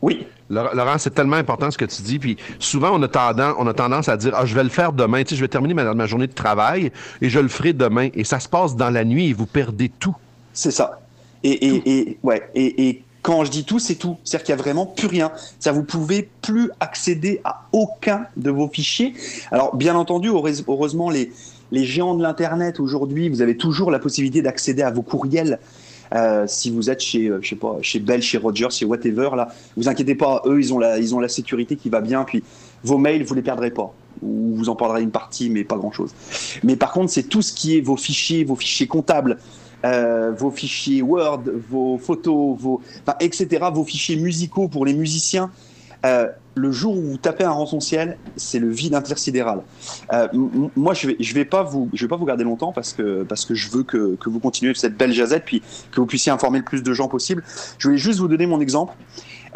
Oui. 0.00 0.26
Laurent, 0.52 0.98
c'est 0.98 1.14
tellement 1.14 1.36
important 1.36 1.70
ce 1.70 1.78
que 1.78 1.86
tu 1.86 2.02
dis. 2.02 2.18
Puis 2.18 2.36
souvent, 2.58 2.90
on 2.92 3.02
a 3.02 3.08
tendance, 3.08 3.54
on 3.58 3.66
a 3.66 3.72
tendance 3.72 4.08
à 4.08 4.16
dire 4.18 4.34
Ah, 4.36 4.44
je 4.44 4.54
vais 4.54 4.62
le 4.62 4.68
faire 4.68 4.92
demain. 4.92 5.22
Tu 5.22 5.30
sais, 5.30 5.36
je 5.36 5.40
vais 5.40 5.48
terminer 5.48 5.72
ma, 5.72 6.06
journée 6.06 6.26
de 6.26 6.32
travail 6.32 6.92
et 7.22 7.30
je 7.30 7.40
le 7.40 7.48
ferai 7.48 7.72
demain. 7.72 8.10
Et 8.14 8.24
ça 8.24 8.38
se 8.38 8.48
passe 8.48 8.76
dans 8.76 8.90
la 8.90 9.04
nuit 9.04 9.28
et 9.30 9.32
vous 9.32 9.46
perdez 9.46 9.88
tout. 9.88 10.14
C'est 10.52 10.70
ça. 10.70 11.00
Et, 11.42 12.18
ouais. 12.22 12.42
Et, 12.54 13.02
quand 13.22 13.44
je 13.44 13.52
dis 13.52 13.64
tout, 13.64 13.78
c'est 13.78 13.94
tout. 13.94 14.18
C'est-à-dire 14.24 14.44
qu'il 14.44 14.54
n'y 14.54 14.60
a 14.60 14.62
vraiment 14.62 14.84
plus 14.84 15.06
rien. 15.06 15.30
Ça, 15.60 15.70
vous 15.70 15.84
pouvez 15.84 16.28
plus 16.42 16.72
accéder 16.80 17.40
à 17.44 17.62
aucun 17.70 18.26
de 18.36 18.50
vos 18.50 18.68
fichiers. 18.68 19.14
Alors, 19.52 19.76
bien 19.76 19.94
entendu, 19.94 20.28
heureusement, 20.28 21.08
les, 21.08 21.32
les 21.70 21.84
géants 21.84 22.16
de 22.16 22.22
l'Internet 22.22 22.80
aujourd'hui, 22.80 23.28
vous 23.28 23.40
avez 23.40 23.56
toujours 23.56 23.92
la 23.92 24.00
possibilité 24.00 24.42
d'accéder 24.42 24.82
à 24.82 24.90
vos 24.90 25.02
courriels 25.02 25.60
euh, 26.14 26.44
si 26.46 26.70
vous 26.70 26.90
êtes 26.90 27.00
chez, 27.00 27.28
euh, 27.28 27.38
je 27.40 27.50
sais 27.50 27.56
pas, 27.56 27.78
chez 27.80 27.98
Bell, 27.98 28.22
chez 28.22 28.38
Rogers, 28.38 28.70
chez 28.70 28.84
whatever, 28.84 29.30
là, 29.36 29.48
vous 29.76 29.88
inquiétez 29.88 30.14
pas, 30.14 30.42
eux, 30.46 30.60
ils 30.60 30.72
ont 30.74 30.78
la, 30.78 30.98
ils 30.98 31.14
ont 31.14 31.20
la 31.20 31.28
sécurité 31.28 31.76
qui 31.76 31.88
va 31.88 32.00
bien. 32.00 32.24
Puis 32.24 32.42
vos 32.84 32.98
mails, 32.98 33.24
vous 33.24 33.34
les 33.34 33.42
perdrez 33.42 33.70
pas. 33.70 33.94
Ou 34.22 34.54
vous 34.54 34.68
en 34.68 34.76
perdrez 34.76 35.02
une 35.02 35.10
partie, 35.10 35.48
mais 35.48 35.64
pas 35.64 35.76
grand 35.76 35.92
chose. 35.92 36.14
Mais 36.62 36.76
par 36.76 36.92
contre, 36.92 37.10
c'est 37.10 37.24
tout 37.24 37.42
ce 37.42 37.52
qui 37.52 37.78
est 37.78 37.80
vos 37.80 37.96
fichiers, 37.96 38.44
vos 38.44 38.56
fichiers 38.56 38.86
comptables, 38.86 39.38
euh, 39.84 40.32
vos 40.32 40.50
fichiers 40.50 41.02
Word, 41.02 41.42
vos 41.70 41.98
photos, 41.98 42.56
vos, 42.58 42.80
etc., 43.20 43.66
vos 43.72 43.84
fichiers 43.84 44.16
musicaux 44.16 44.68
pour 44.68 44.84
les 44.84 44.94
musiciens. 44.94 45.50
Euh, 46.04 46.28
le 46.54 46.70
jour 46.70 46.96
où 46.96 47.00
vous 47.00 47.16
tapez 47.16 47.44
un 47.44 47.50
rançon-ciel, 47.50 48.18
c'est 48.36 48.58
le 48.58 48.68
vide 48.68 48.94
intersidéral. 48.94 49.62
Euh, 50.12 50.28
moi, 50.76 50.92
je 50.92 51.06
vais, 51.08 51.16
vais 51.18 51.44
pas 51.44 51.62
vous, 51.62 51.88
je 51.94 52.04
vais 52.04 52.08
pas 52.08 52.16
vous 52.16 52.26
garder 52.26 52.44
longtemps 52.44 52.72
parce 52.72 52.92
que 52.92 53.22
parce 53.22 53.46
que 53.46 53.54
je 53.54 53.70
veux 53.70 53.84
que, 53.84 54.16
que 54.16 54.28
vous 54.28 54.38
continuez 54.38 54.74
cette 54.74 54.96
belle 54.96 55.12
jazette, 55.12 55.44
puis 55.44 55.62
que 55.90 56.00
vous 56.00 56.06
puissiez 56.06 56.30
informer 56.30 56.58
le 56.58 56.64
plus 56.64 56.82
de 56.82 56.92
gens 56.92 57.08
possible. 57.08 57.42
Je 57.78 57.88
voulais 57.88 57.98
juste 57.98 58.18
vous 58.18 58.28
donner 58.28 58.46
mon 58.46 58.60
exemple. 58.60 58.94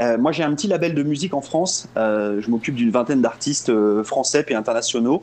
Euh, 0.00 0.18
moi, 0.18 0.32
j'ai 0.32 0.42
un 0.42 0.54
petit 0.54 0.68
label 0.68 0.94
de 0.94 1.02
musique 1.02 1.34
en 1.34 1.40
France. 1.40 1.88
Euh, 1.96 2.40
je 2.40 2.50
m'occupe 2.50 2.74
d'une 2.74 2.90
vingtaine 2.90 3.20
d'artistes 3.20 3.72
français 4.02 4.44
et 4.48 4.54
internationaux. 4.54 5.22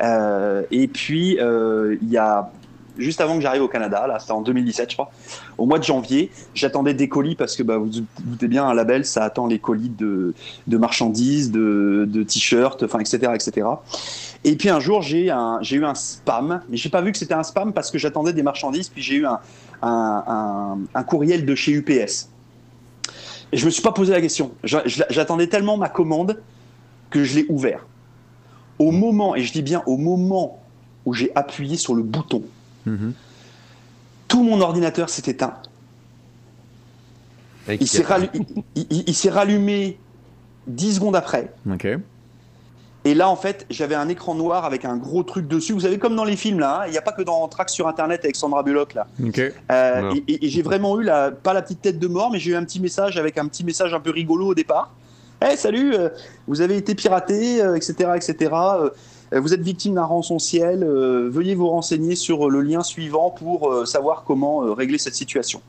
Et 0.00 0.88
puis, 0.88 1.38
il 1.40 2.10
y 2.10 2.18
a 2.18 2.50
juste 2.98 3.20
avant 3.20 3.36
que 3.36 3.42
j'arrive 3.42 3.62
au 3.62 3.68
Canada, 3.68 4.06
là, 4.06 4.18
c'était 4.18 4.32
en 4.32 4.42
2017, 4.42 4.90
je 4.90 4.96
crois. 4.96 5.10
Au 5.58 5.66
mois 5.66 5.78
de 5.78 5.84
janvier, 5.84 6.30
j'attendais 6.54 6.94
des 6.94 7.08
colis 7.08 7.34
parce 7.34 7.56
que 7.56 7.62
bah, 7.62 7.78
vous, 7.78 7.90
doutez 8.20 8.48
bien, 8.48 8.64
un 8.64 8.74
label, 8.74 9.04
ça 9.04 9.24
attend 9.24 9.46
les 9.46 9.58
colis 9.58 9.90
de, 9.90 10.34
marchandises, 10.68 11.50
de, 11.50 12.22
t-shirts, 12.26 12.82
etc., 12.82 13.32
etc. 13.34 13.66
Et 14.44 14.56
puis 14.56 14.68
un 14.68 14.80
jour, 14.80 15.00
j'ai 15.02 15.26
eu 15.26 15.30
un 15.30 15.94
spam, 15.94 16.62
mais 16.68 16.76
j'ai 16.76 16.90
pas 16.90 17.00
vu 17.00 17.12
que 17.12 17.18
c'était 17.18 17.34
un 17.34 17.42
spam 17.42 17.72
parce 17.72 17.90
que 17.90 17.98
j'attendais 17.98 18.32
des 18.32 18.42
marchandises, 18.42 18.88
puis 18.88 19.02
j'ai 19.02 19.16
eu 19.16 19.26
un, 19.82 20.78
courriel 21.06 21.46
de 21.46 21.54
chez 21.54 21.72
UPS. 21.72 22.28
Et 23.52 23.56
je 23.56 23.64
me 23.66 23.70
suis 23.70 23.82
pas 23.82 23.92
posé 23.92 24.12
la 24.12 24.20
question. 24.20 24.52
J'attendais 24.64 25.46
tellement 25.46 25.76
ma 25.76 25.88
commande 25.88 26.40
que 27.10 27.24
je 27.24 27.36
l'ai 27.36 27.46
ouvert. 27.48 27.86
Au 28.78 28.90
moment, 28.90 29.36
et 29.36 29.42
je 29.42 29.52
dis 29.52 29.62
bien 29.62 29.82
au 29.86 29.96
moment 29.96 30.60
où 31.06 31.14
j'ai 31.14 31.30
appuyé 31.36 31.76
sur 31.76 31.94
le 31.94 32.02
bouton, 32.02 32.42
Mhm. 32.86 33.12
Tout 34.28 34.42
mon 34.42 34.60
ordinateur 34.60 35.08
s'est 35.08 35.30
éteint. 35.30 35.54
Il 37.68 37.88
s'est, 37.88 39.30
rallumé 39.30 39.98
10 40.66 40.96
secondes 40.96 41.16
après. 41.16 41.52
Et 43.06 43.14
là, 43.14 43.28
en 43.28 43.36
fait, 43.36 43.66
j'avais 43.70 43.94
un 43.94 44.08
écran 44.08 44.34
noir 44.34 44.64
avec 44.64 44.84
un 44.84 44.96
gros 44.96 45.22
truc 45.22 45.46
dessus. 45.46 45.72
Vous 45.72 45.80
savez, 45.80 45.98
comme 45.98 46.16
dans 46.16 46.24
les 46.24 46.36
films, 46.36 46.58
là. 46.58 46.80
Hein. 46.80 46.86
Il 46.86 46.92
n'y 46.92 46.98
a 46.98 47.02
pas 47.02 47.12
que 47.12 47.22
dans 47.22 47.46
Trax 47.48 47.72
sur 47.72 47.86
Internet 47.86 48.20
avec 48.24 48.34
Sandra 48.36 48.62
Bullock, 48.62 48.94
là. 48.94 49.06
Euh, 49.70 50.14
et, 50.26 50.48
j'ai 50.48 50.62
vraiment 50.62 50.98
eu, 50.98 51.04
la, 51.04 51.30
pas 51.30 51.52
la 51.52 51.62
petite 51.62 51.82
tête 51.82 51.98
de 51.98 52.06
mort, 52.06 52.30
mais 52.30 52.38
j'ai 52.38 52.52
eu 52.52 52.56
un 52.56 52.64
petit 52.64 52.80
message 52.80 53.18
avec 53.18 53.36
un 53.36 53.46
petit 53.46 53.64
message 53.64 53.92
un 53.92 54.00
peu 54.00 54.10
rigolo 54.10 54.48
au 54.48 54.54
départ. 54.54 54.90
Hey, 55.42 55.58
salut, 55.58 55.94
euh, 55.94 56.08
vous 56.46 56.62
avez 56.62 56.76
été 56.78 56.94
piraté, 56.94 57.58
etc., 57.76 57.94
euh, 58.04 58.14
etc. 58.14 58.50
Euh, 58.54 58.90
vous 59.40 59.54
êtes 59.54 59.62
victime 59.62 59.94
d'un 59.94 60.04
rançon-ciel, 60.04 60.82
euh, 60.82 61.28
veuillez 61.30 61.54
vous 61.54 61.68
renseigner 61.68 62.14
sur 62.14 62.50
le 62.50 62.60
lien 62.60 62.82
suivant 62.82 63.30
pour 63.30 63.70
euh, 63.70 63.84
savoir 63.84 64.24
comment 64.24 64.58
régler 64.74 64.98
cette 64.98 65.14
situation. 65.14 65.60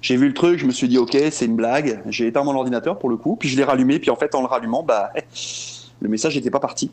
J'ai 0.00 0.16
vu 0.16 0.28
le 0.28 0.34
truc, 0.34 0.58
je 0.58 0.66
me 0.66 0.70
suis 0.70 0.88
dit, 0.88 0.98
ok, 0.98 1.16
c'est 1.30 1.46
une 1.46 1.56
blague. 1.56 2.02
J'ai 2.08 2.28
éteint 2.28 2.44
mon 2.44 2.54
ordinateur 2.54 2.98
pour 2.98 3.10
le 3.10 3.16
coup, 3.16 3.36
puis 3.36 3.48
je 3.48 3.56
l'ai 3.56 3.64
rallumé, 3.64 3.98
puis 3.98 4.10
en 4.10 4.16
fait, 4.16 4.34
en 4.34 4.40
le 4.40 4.46
rallumant, 4.46 4.82
bah, 4.82 5.12
le 6.00 6.08
message 6.08 6.36
n'était 6.36 6.50
pas 6.50 6.60
parti. 6.60 6.90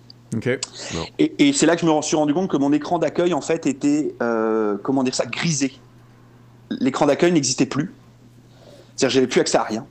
Et, 1.19 1.53
c'est 1.53 1.65
là 1.65 1.75
que 1.75 1.81
je 1.81 1.85
me 1.85 2.01
suis 2.01 2.15
rendu 2.15 2.33
compte 2.33 2.49
que 2.49 2.57
mon 2.57 2.73
écran 2.73 2.99
d'accueil, 2.99 3.33
en 3.33 3.41
fait, 3.41 3.67
était, 3.67 4.15
euh, 4.21 4.77
comment 4.81 5.03
dire 5.03 5.15
ça, 5.15 5.25
grisé. 5.25 5.73
L'écran 6.69 7.05
d'accueil 7.05 7.31
n'existait 7.31 7.65
plus. 7.65 7.93
C'est-à-dire, 8.95 9.13
j'avais 9.13 9.27
plus 9.27 9.41
accès 9.41 9.57
à 9.57 9.63
rien. 9.63 9.85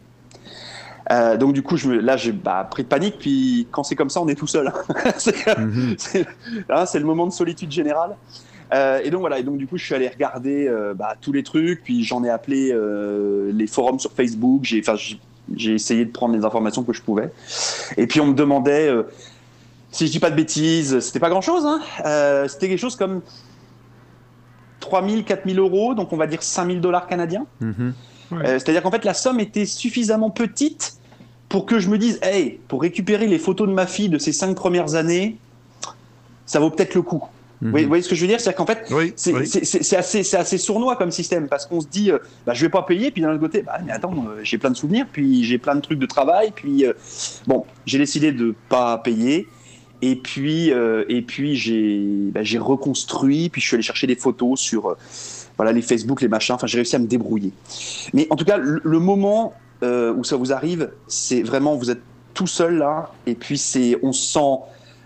Euh, 1.12 1.36
donc 1.36 1.52
du 1.52 1.62
coup, 1.62 1.76
je 1.76 1.88
me, 1.88 2.00
là, 2.00 2.16
j'ai 2.16 2.32
bah, 2.32 2.66
pris 2.70 2.82
de 2.82 2.88
panique. 2.88 3.18
Puis 3.18 3.66
quand 3.70 3.82
c'est 3.82 3.96
comme 3.96 4.10
ça, 4.10 4.20
on 4.20 4.28
est 4.28 4.34
tout 4.34 4.46
seul. 4.46 4.72
Mhm. 5.58 5.96
Hein, 6.70 6.86
c'est 6.86 6.98
le 6.98 7.04
moment 7.04 7.26
de 7.26 7.32
solitude 7.32 7.70
générale. 7.70 8.16
Euh, 8.72 9.00
et 9.04 9.10
donc 9.10 9.20
voilà. 9.20 9.38
Et 9.38 9.42
donc 9.42 9.56
du 9.56 9.66
coup, 9.66 9.76
je 9.76 9.84
suis 9.84 9.94
allé 9.94 10.08
regarder 10.08 10.66
euh, 10.68 10.94
bah, 10.94 11.14
tous 11.20 11.32
les 11.32 11.42
trucs. 11.42 11.82
Puis 11.84 12.04
j'en 12.04 12.24
ai 12.24 12.30
appelé 12.30 12.74
les 13.52 13.66
forums 13.66 13.98
sur 13.98 14.12
Facebook. 14.12 14.64
J'ai, 14.64 14.82
j'ai 15.54 15.74
essayé 15.74 16.04
de 16.04 16.10
prendre 16.10 16.34
les 16.36 16.44
informations 16.44 16.82
que 16.82 16.92
je 16.92 17.02
pouvais. 17.02 17.30
Et 17.96 18.06
puis 18.06 18.20
on 18.20 18.26
me 18.26 18.34
demandait, 18.34 18.90
si 19.90 20.06
je 20.06 20.12
dis 20.12 20.20
pas 20.20 20.30
de 20.30 20.36
bêtises, 20.36 21.00
c'était 21.00 21.20
pas 21.20 21.30
grand 21.30 21.42
chose. 21.42 21.64
Hein, 21.66 21.80
c'était 22.48 22.68
quelque 22.68 22.80
chose 22.80 22.96
comme 22.96 23.20
3000, 24.80 25.24
4000 25.24 25.58
euros. 25.58 25.94
Donc 25.94 26.12
on 26.12 26.16
va 26.16 26.26
dire 26.26 26.42
5000 26.42 26.80
dollars 26.80 27.06
canadiens. 27.06 27.46
Euh, 28.32 28.58
c'est-à-dire 28.58 28.82
qu'en 28.82 28.90
fait, 28.90 29.04
la 29.04 29.14
somme 29.14 29.40
était 29.40 29.66
suffisamment 29.66 30.30
petite 30.30 30.98
pour 31.48 31.66
que 31.66 31.78
je 31.78 31.88
me 31.88 31.98
dise, 31.98 32.18
hey, 32.22 32.58
pour 32.68 32.82
récupérer 32.82 33.26
les 33.26 33.38
photos 33.38 33.68
de 33.68 33.72
ma 33.72 33.86
fille 33.86 34.08
de 34.08 34.18
ces 34.18 34.32
cinq 34.32 34.54
premières 34.54 34.94
années, 34.94 35.36
ça 36.46 36.60
vaut 36.60 36.70
peut-être 36.70 36.94
le 36.94 37.02
coup. 37.02 37.22
Vous, 37.60 37.70
voyez, 37.70 37.86
mhm. 37.86 38.02
ce 38.02 38.08
que 38.08 38.14
je 38.14 38.20
veux 38.20 38.26
dire? 38.26 38.40
C'est-à-dire 38.40 38.56
qu'en 38.58 38.66
fait, 38.66 38.92
c'est 39.16 39.96
assez, 39.96 40.36
assez, 40.36 40.58
sournois 40.58 40.96
comme 40.96 41.10
système 41.10 41.48
parce 41.48 41.64
qu'on 41.64 41.80
se 41.80 41.86
dit, 41.86 42.10
euh, 42.10 42.18
bah, 42.44 42.52
je 42.52 42.62
vais 42.62 42.68
pas 42.68 42.82
payer, 42.82 43.10
puis 43.10 43.22
d'un 43.22 43.30
autre 43.30 43.40
côté, 43.40 43.62
bah, 43.62 43.78
mais 43.86 43.92
attends, 43.92 44.12
euh, 44.12 44.40
j'ai 44.42 44.58
plein 44.58 44.70
de 44.70 44.76
souvenirs, 44.76 45.06
puis 45.10 45.44
j'ai 45.44 45.56
plein 45.56 45.74
de 45.74 45.80
trucs 45.80 45.98
de 45.98 46.06
travail, 46.06 46.52
puis 46.54 46.84
bon, 47.46 47.64
j'ai 47.86 47.98
décidé 47.98 48.32
de 48.32 48.54
pas 48.68 48.98
payer. 48.98 49.46
Et 50.02 50.16
puis, 50.16 50.70
et 51.08 51.22
puis 51.22 51.56
j'ai 51.56 52.02
bah, 52.32 52.40
reconstruit, 52.60 53.48
puis 53.48 53.62
je 53.62 53.68
suis 53.68 53.74
allé 53.76 53.82
chercher 53.82 54.06
des 54.06 54.16
photos 54.16 54.60
sur 54.60 54.96
voilà, 55.56 55.72
les 55.72 55.82
Facebook, 55.82 56.20
les 56.20 56.28
machins. 56.28 56.54
Enfin, 56.54 56.66
j'ai 56.66 56.78
réussi 56.78 56.96
à 56.96 56.98
me 56.98 57.06
débrouiller. 57.06 57.52
Mais 58.12 58.26
en 58.30 58.36
tout 58.36 58.44
cas, 58.44 58.56
le, 58.58 58.98
moment 58.98 59.54
euh, 59.82 60.12
où 60.12 60.24
ça 60.24 60.36
vous 60.36 60.52
arrive, 60.52 60.90
c'est 61.06 61.42
vraiment, 61.42 61.76
vous 61.76 61.90
êtes 61.90 62.02
tout 62.32 62.46
seul 62.46 62.78
là, 62.78 63.12
et 63.26 63.34
puis 63.34 63.58
c'est, 63.58 63.98
on 64.02 64.12
sent. 64.12 64.58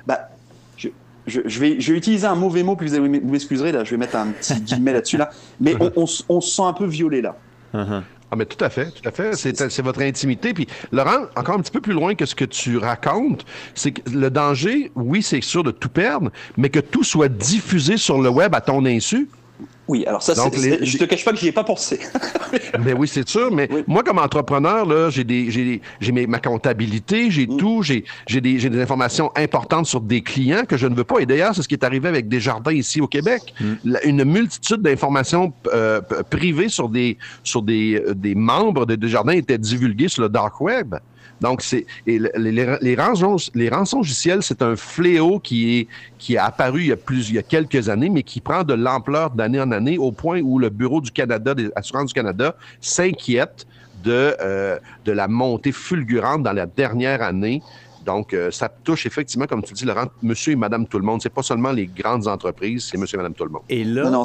Bah, 0.06 0.30
je, 0.76 0.88
je, 1.26 1.60
vais, 1.60 1.78
je 1.78 1.92
vais 1.92 1.98
utiliser 1.98 2.26
un 2.26 2.34
mauvais 2.34 2.62
mot, 2.62 2.74
puis 2.74 2.88
vous, 2.88 3.08
m'excuserez 3.08 3.72
là, 3.72 3.84
je 3.84 3.90
vais 3.90 3.96
mettre 3.98 4.16
un 4.16 4.28
petit 4.28 4.60
guillemet 4.60 4.94
là-dessus 4.94 5.18
là. 5.18 5.30
Mais 5.60 5.74
on, 5.80 5.92
on, 5.96 6.40
se 6.40 6.50
sent 6.50 6.62
un 6.62 6.72
peu 6.72 6.86
violé 6.86 7.20
là. 7.20 7.36
Uh-huh. 7.74 8.02
Ah, 8.30 8.36
mais 8.36 8.44
tout 8.44 8.62
à 8.62 8.68
fait, 8.68 8.90
tout 8.90 9.08
à 9.08 9.12
fait. 9.12 9.34
C'est 9.34 9.82
votre 9.82 10.02
intimité. 10.02 10.52
Puis, 10.52 10.66
Laurent, 10.92 11.26
encore 11.34 11.54
un 11.54 11.60
petit 11.60 11.70
peu 11.70 11.80
plus 11.80 11.94
loin 11.94 12.14
que 12.14 12.26
ce 12.26 12.34
que 12.34 12.44
tu 12.44 12.76
racontes, 12.76 13.44
c'est 13.74 13.92
que 13.92 14.10
le 14.10 14.30
danger, 14.30 14.92
oui, 14.96 15.22
c'est 15.22 15.40
sûr 15.40 15.64
de 15.64 15.70
tout 15.70 15.88
perdre, 15.88 16.30
mais 16.56 16.68
que 16.68 16.80
tout 16.80 17.04
soit 17.04 17.28
diffusé 17.28 17.96
sur 17.96 18.20
le 18.20 18.28
web 18.28 18.54
à 18.54 18.60
ton 18.60 18.84
insu. 18.84 19.28
Oui, 19.88 20.04
alors 20.06 20.22
ça, 20.22 20.34
c'est, 20.34 20.84
je 20.84 20.98
te 20.98 21.04
cache 21.04 21.24
pas 21.24 21.32
que 21.32 21.38
j'y 21.38 21.48
ai 21.48 21.52
pas 21.52 21.64
pensé. 21.64 21.98
mais 22.84 22.92
oui, 22.98 23.08
c'est 23.08 23.26
sûr. 23.26 23.50
Mais 23.50 23.68
moi, 23.86 24.02
comme 24.02 24.18
entrepreneur, 24.18 24.84
là, 24.84 25.08
j'ai 25.08 25.24
des, 25.24 25.50
j'ai, 25.50 25.80
j'ai 25.98 26.12
ma 26.26 26.38
comptabilité, 26.38 27.30
j'ai 27.30 27.46
mm. 27.46 27.56
tout, 27.56 27.82
j'ai, 27.82 28.04
j'ai 28.26 28.42
des, 28.42 28.58
j'ai 28.58 28.68
des 28.68 28.80
informations 28.82 29.32
importantes 29.34 29.86
sur 29.86 30.02
des 30.02 30.20
clients 30.20 30.64
que 30.66 30.76
je 30.76 30.86
ne 30.86 30.94
veux 30.94 31.04
pas. 31.04 31.20
Et 31.20 31.26
d'ailleurs, 31.26 31.54
c'est 31.54 31.62
ce 31.62 31.68
qui 31.68 31.74
est 31.74 31.84
arrivé 31.84 32.06
avec 32.06 32.28
des 32.28 32.38
jardins 32.38 32.72
ici 32.72 33.00
au 33.00 33.06
Québec. 33.06 33.54
Mm. 33.60 33.96
une 34.04 34.24
multitude 34.24 34.82
d'informations 34.82 35.54
euh, 35.72 36.02
privées 36.28 36.68
sur 36.68 36.90
des, 36.90 37.16
sur 37.42 37.62
des, 37.62 37.94
euh, 37.94 38.14
des 38.14 38.34
membres 38.34 38.84
de 38.84 38.94
Desjardins 38.94 39.32
étaient 39.32 39.58
divulguées 39.58 40.08
sur 40.08 40.22
le 40.22 40.28
dark 40.28 40.60
web. 40.60 40.96
Donc, 41.40 41.62
c'est 41.62 41.86
les, 42.06 42.96
rançons, 42.96 43.36
les 43.54 43.70
c'est 44.40 44.62
un 44.62 44.76
fléau 44.76 45.38
qui 45.38 45.78
est 45.78 45.88
qui 46.18 46.36
apparu 46.36 46.80
il 46.80 46.86
y 46.88 46.92
a 46.92 46.96
plus 46.96 47.28
il 47.28 47.36
y 47.36 47.38
a 47.38 47.42
quelques 47.42 47.88
années, 47.88 48.08
mais 48.08 48.22
qui 48.22 48.40
prend 48.40 48.64
de 48.64 48.74
l'ampleur 48.74 49.30
d'année 49.30 49.60
en 49.60 49.70
année 49.70 49.98
au 49.98 50.12
point 50.12 50.40
où 50.40 50.58
le 50.58 50.68
Bureau 50.68 51.00
du 51.00 51.10
Canada, 51.10 51.54
des 51.54 51.70
assurances 51.76 52.08
du 52.08 52.14
Canada, 52.14 52.56
s'inquiète 52.80 53.66
de, 54.02 54.36
euh, 54.40 54.78
de 55.04 55.12
la 55.12 55.28
montée 55.28 55.72
fulgurante 55.72 56.42
dans 56.42 56.52
la 56.52 56.66
dernière 56.66 57.22
année 57.22 57.62
donc, 58.04 58.32
euh, 58.32 58.50
ça 58.50 58.68
touche 58.68 59.06
effectivement, 59.06 59.46
comme 59.46 59.62
tu 59.62 59.74
dis, 59.74 59.84
Laurent, 59.84 60.06
monsieur 60.22 60.52
et 60.52 60.56
madame 60.56 60.86
tout 60.86 60.98
le 60.98 61.04
monde. 61.04 61.20
C'est 61.22 61.32
pas 61.32 61.42
seulement 61.42 61.72
les 61.72 61.86
grandes 61.86 62.26
entreprises, 62.26 62.88
c'est 62.90 62.98
monsieur 62.98 63.16
et 63.16 63.18
madame 63.18 63.34
tout 63.34 63.44
le 63.44 63.50
monde. 63.50 63.62
Et 63.68 63.84
là, 63.84 64.10
non, 64.10 64.22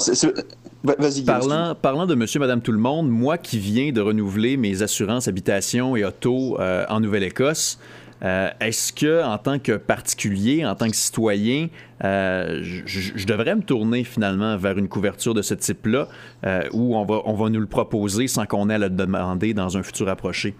vas-y. 0.83 1.23
Parlant, 1.23 1.75
parlant 1.75 2.05
de 2.05 2.15
monsieur 2.15 2.39
et 2.39 2.41
madame 2.41 2.61
tout 2.61 2.71
le 2.71 2.77
monde, 2.77 3.09
moi 3.09 3.37
qui 3.37 3.59
viens 3.59 3.91
de 3.91 4.01
renouveler 4.01 4.57
mes 4.57 4.81
assurances 4.81 5.27
habitation 5.27 5.95
et 5.95 6.05
auto 6.05 6.59
euh, 6.59 6.85
en 6.89 6.99
Nouvelle-Écosse, 6.99 7.79
euh, 8.23 8.49
est-ce 8.61 8.93
que, 8.93 9.23
en 9.23 9.37
tant 9.37 9.59
que 9.59 9.73
particulier, 9.73 10.65
en 10.65 10.75
tant 10.75 10.87
que 10.87 10.95
citoyen, 10.95 11.67
je, 12.01 13.25
devrais 13.25 13.55
me 13.55 13.63
tourner 13.63 14.05
finalement 14.05 14.55
vers 14.55 14.77
une 14.77 14.87
couverture 14.87 15.33
de 15.33 15.41
ce 15.41 15.53
type-là, 15.53 16.07
où 16.71 16.95
on 16.95 17.03
va, 17.03 17.21
on 17.25 17.33
va 17.33 17.49
nous 17.49 17.59
le 17.59 17.67
proposer 17.67 18.27
sans 18.27 18.45
qu'on 18.45 18.69
ait 18.69 18.75
à 18.75 18.77
le 18.77 18.89
demander 18.89 19.53
dans 19.53 19.77
un 19.77 19.83
futur 19.83 20.07
approché? 20.07 20.55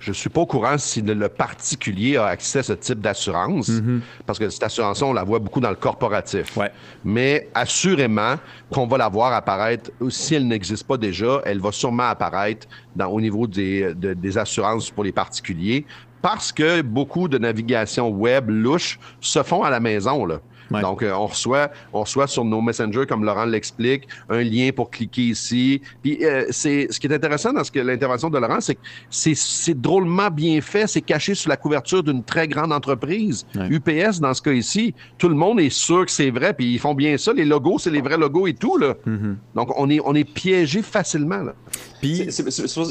Je 0.00 0.12
suis 0.12 0.30
pas 0.30 0.40
au 0.40 0.46
courant 0.46 0.78
si 0.78 1.02
le, 1.02 1.28
particulier 1.28 2.16
a 2.16 2.26
accès 2.26 2.60
à 2.60 2.62
ce 2.62 2.72
type 2.72 3.00
d'assurance, 3.00 3.68
mhm. 3.68 4.00
parce 4.26 4.38
que 4.38 4.48
cette 4.48 4.62
assurance 4.62 5.02
on 5.02 5.12
la 5.12 5.24
voit 5.24 5.38
beaucoup 5.38 5.60
dans 5.60 5.70
le 5.70 5.76
corporatif. 5.76 6.58
Mais 7.04 7.48
assurément 7.54 8.36
qu'on 8.72 8.86
va 8.86 8.98
la 8.98 9.08
voir 9.08 9.32
apparaître, 9.34 9.90
si 10.08 10.34
elle 10.34 10.48
n'existe 10.48 10.86
pas 10.86 10.96
déjà, 10.96 11.42
elle 11.44 11.60
va 11.60 11.70
sûrement 11.70 12.08
apparaître 12.08 12.66
dans, 12.96 13.08
au 13.08 13.20
niveau 13.20 13.46
des, 13.46 13.94
des 13.94 14.38
assurances 14.38 14.90
pour 14.90 15.04
les 15.04 15.12
particuliers, 15.12 15.84
parce 16.22 16.52
que 16.52 16.82
beaucoup 16.82 17.28
de 17.28 17.38
navigation 17.38 18.08
web 18.08 18.50
louche 18.50 18.98
se 19.20 19.42
font 19.42 19.62
à 19.62 19.70
la 19.70 19.80
maison. 19.80 20.24
Là. 20.24 20.40
Donc, 20.70 21.02
euh, 21.02 21.12
on, 21.12 21.26
reçoit, 21.26 21.70
on 21.92 22.00
reçoit 22.00 22.26
sur 22.26 22.44
nos 22.44 22.60
messengers, 22.60 23.06
comme 23.06 23.24
Laurent 23.24 23.44
l'explique, 23.44 24.06
un 24.28 24.42
lien 24.42 24.70
pour 24.74 24.90
cliquer 24.90 25.22
ici. 25.22 25.80
Puis, 26.02 26.24
euh, 26.24 26.46
c'est 26.50 26.88
ce 26.90 27.00
qui 27.00 27.06
est 27.06 27.14
intéressant 27.14 27.52
dans 27.52 27.64
ce 27.64 27.70
que 27.70 27.80
l'intervention 27.80 28.30
de 28.30 28.38
Laurent, 28.38 28.60
c'est 28.60 28.76
que 28.76 28.80
c'est 29.10 29.80
drôlement 29.80 30.30
bien 30.30 30.60
fait. 30.60 30.86
C'est 30.86 31.00
caché 31.00 31.34
sous 31.34 31.48
la 31.48 31.56
couverture 31.56 32.02
d'une 32.02 32.22
très 32.22 32.48
grande 32.48 32.72
entreprise. 32.72 33.46
UPS, 33.54 34.20
dans 34.20 34.34
ce 34.34 34.42
cas 34.42 34.52
ici, 34.52 34.94
tout 35.18 35.28
le 35.28 35.34
monde 35.34 35.60
est 35.60 35.70
sûr 35.70 36.04
que 36.04 36.12
c'est 36.12 36.30
vrai. 36.30 36.54
Puis, 36.54 36.74
ils 36.74 36.78
font 36.78 36.94
bien 36.94 37.16
ça. 37.18 37.32
Les 37.32 37.44
logos, 37.44 37.78
c'est 37.78 37.90
les 37.90 38.00
vrais 38.00 38.18
logos 38.18 38.46
et 38.46 38.54
tout. 38.54 38.76
Là. 38.76 38.94
Mm-hmm. 39.06 39.34
Donc, 39.54 39.72
on 39.76 39.90
est, 39.90 40.00
on 40.04 40.14
est 40.14 40.24
piégé 40.24 40.82
facilement. 40.82 41.42
Là. 41.42 41.54
Puis, 42.00 42.26
c'est 42.30 42.44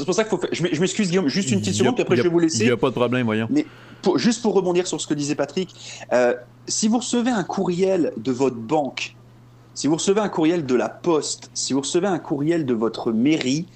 pour 0.04 0.14
ça 0.14 0.24
qu'il 0.24 0.30
faut. 0.30 0.40
Je 0.52 0.80
m'excuse, 0.80 1.08
Guillaume, 1.08 1.28
juste 1.28 1.50
une 1.50 1.60
petite 1.60 1.74
seconde, 1.74 1.94
puis 1.94 2.02
après, 2.02 2.16
je 2.16 2.22
vais 2.22 2.28
vous 2.28 2.38
laisser. 2.38 2.64
Il 2.64 2.66
n'y 2.66 2.72
a 2.72 2.76
pas 2.76 2.88
de 2.88 2.94
problème, 2.94 3.24
voyons. 3.24 3.48
Mais 3.50 3.64
juste 4.16 4.42
pour 4.42 4.54
rebondir 4.54 4.86
sur 4.86 5.00
ce 5.00 5.06
que 5.06 5.14
disait 5.14 5.34
Patrick, 5.34 5.74
euh, 6.12 6.34
si 6.66 6.88
vous 6.88 6.98
recevez 6.98 7.30
un 7.30 7.44
courriel 7.44 8.12
de 8.16 8.32
votre 8.32 8.56
banque, 8.56 9.16
si 9.74 9.86
vous 9.86 9.94
recevez 9.94 10.20
un 10.20 10.28
courriel 10.28 10.66
de 10.66 10.74
la 10.74 10.88
poste, 10.88 11.50
si 11.54 11.72
vous 11.72 11.80
recevez 11.80 12.06
un 12.06 12.18
courriel 12.18 12.66
de 12.66 12.74
votre 12.74 13.12
mairie, 13.12 13.66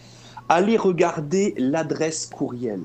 allez 0.49 0.77
regarder 0.77 1.55
l'adresse 1.57 2.27
courriel. 2.27 2.81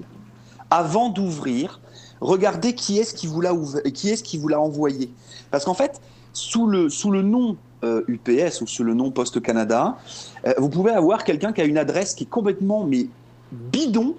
Avant 0.69 1.09
d'ouvrir, 1.09 1.79
regardez 2.21 2.73
qui 2.73 2.99
est-ce 2.99 3.13
qui 3.13 3.27
vous 3.27 3.41
l'a 3.41 3.53
qui 3.93 4.09
est-ce 4.09 4.23
qui 4.23 4.37
vous 4.37 4.47
l'a 4.47 4.59
envoyé. 4.59 5.11
Parce 5.51 5.65
qu'en 5.65 5.73
fait, 5.73 5.99
sous 6.33 6.67
le, 6.67 6.89
sous 6.89 7.11
le 7.11 7.21
nom 7.21 7.57
UPS 7.83 8.61
euh, 8.61 8.63
ou 8.63 8.67
sous 8.67 8.83
le 8.83 8.93
nom 8.93 9.11
Poste 9.11 9.41
Canada, 9.41 9.97
euh, 10.45 10.53
vous 10.57 10.69
pouvez 10.69 10.91
avoir 10.91 11.23
quelqu'un 11.23 11.51
qui 11.51 11.61
a 11.61 11.65
une 11.65 11.77
adresse 11.77 12.13
qui 12.13 12.25
est 12.25 12.29
complètement 12.29 12.83
mais 12.83 13.07
bidon, 13.51 14.15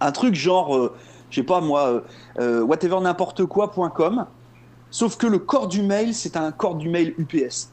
un 0.00 0.12
truc 0.12 0.34
genre 0.34 0.92
je 1.30 1.36
sais 1.36 1.42
pas 1.46 1.60
moi, 1.60 1.86
euh, 1.86 2.00
euh, 2.38 2.62
whatever 2.62 3.00
n'importe 3.00 3.44
quoi.com. 3.46 4.26
Sauf 4.90 5.16
que 5.16 5.26
le 5.26 5.38
corps 5.38 5.68
du 5.68 5.82
mail, 5.82 6.14
c'est 6.14 6.36
un 6.36 6.50
corps 6.50 6.74
du 6.74 6.88
mail 6.88 7.14
UPS. 7.16 7.70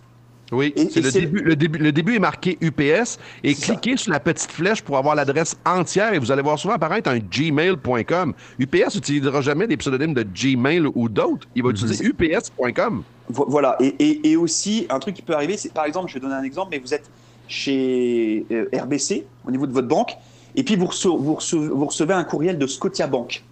Oui, 0.52 0.74
c'est 0.76 1.02
le, 1.02 1.12
début, 1.12 1.42
le, 1.42 1.56
début, 1.58 1.80
le 1.80 1.92
début 1.92 2.16
est 2.16 2.20
marqué 2.20 2.58
UPS 2.62 3.20
et 3.44 3.54
cliquez 3.54 3.98
sur 3.98 4.14
la 4.14 4.20
petite 4.22 4.50
flèche 4.50 4.82
pour 4.82 4.98
avoir 4.98 5.14
l'adresse 5.14 5.58
entière 5.66 6.14
et 6.14 6.20
vous 6.20 6.32
allez 6.32 6.42
voir 6.42 6.58
souvent 6.58 6.76
apparaître 6.76 7.10
un 7.10 7.20
gmail.com. 7.20 8.34
UPS 8.58 8.96
n'utilisera 8.96 9.42
jamais 9.42 9.68
des 9.68 9.76
pseudonymes 9.76 10.14
de 10.14 10.24
Gmail 10.24 10.88
ou 10.96 11.10
d'autres. 11.10 11.48
Il 11.54 11.64
va 11.64 11.72
utiliser 11.72 12.06
ups.com. 12.06 13.04
Voilà. 13.30 13.76
Et, 13.82 14.32
et, 14.32 14.38
aussi, 14.38 14.88
un 14.90 15.00
truc 15.00 15.16
qui 15.16 15.22
peut 15.22 15.34
arriver, 15.34 15.58
c'est 15.58 15.74
par 15.74 15.84
exemple, 15.84 16.08
je 16.08 16.14
vais 16.14 16.22
donner 16.22 16.36
un 16.36 16.44
exemple, 16.44 16.70
mais 16.72 16.80
vous 16.80 16.94
êtes 16.94 17.10
chez 17.50 18.46
euh, 18.52 18.70
RBC 18.74 19.26
au 19.46 19.52
niveau 19.52 19.68
de 19.68 19.74
votre 19.74 19.88
banque 19.88 20.18
et 20.58 20.64
puis 20.64 20.76
vous 20.76 20.88
recevez, 20.88 22.14
un 22.14 22.24
courriel 22.24 22.58
de 22.58 22.68
Scotia 22.68 23.08
Bank 23.08 23.44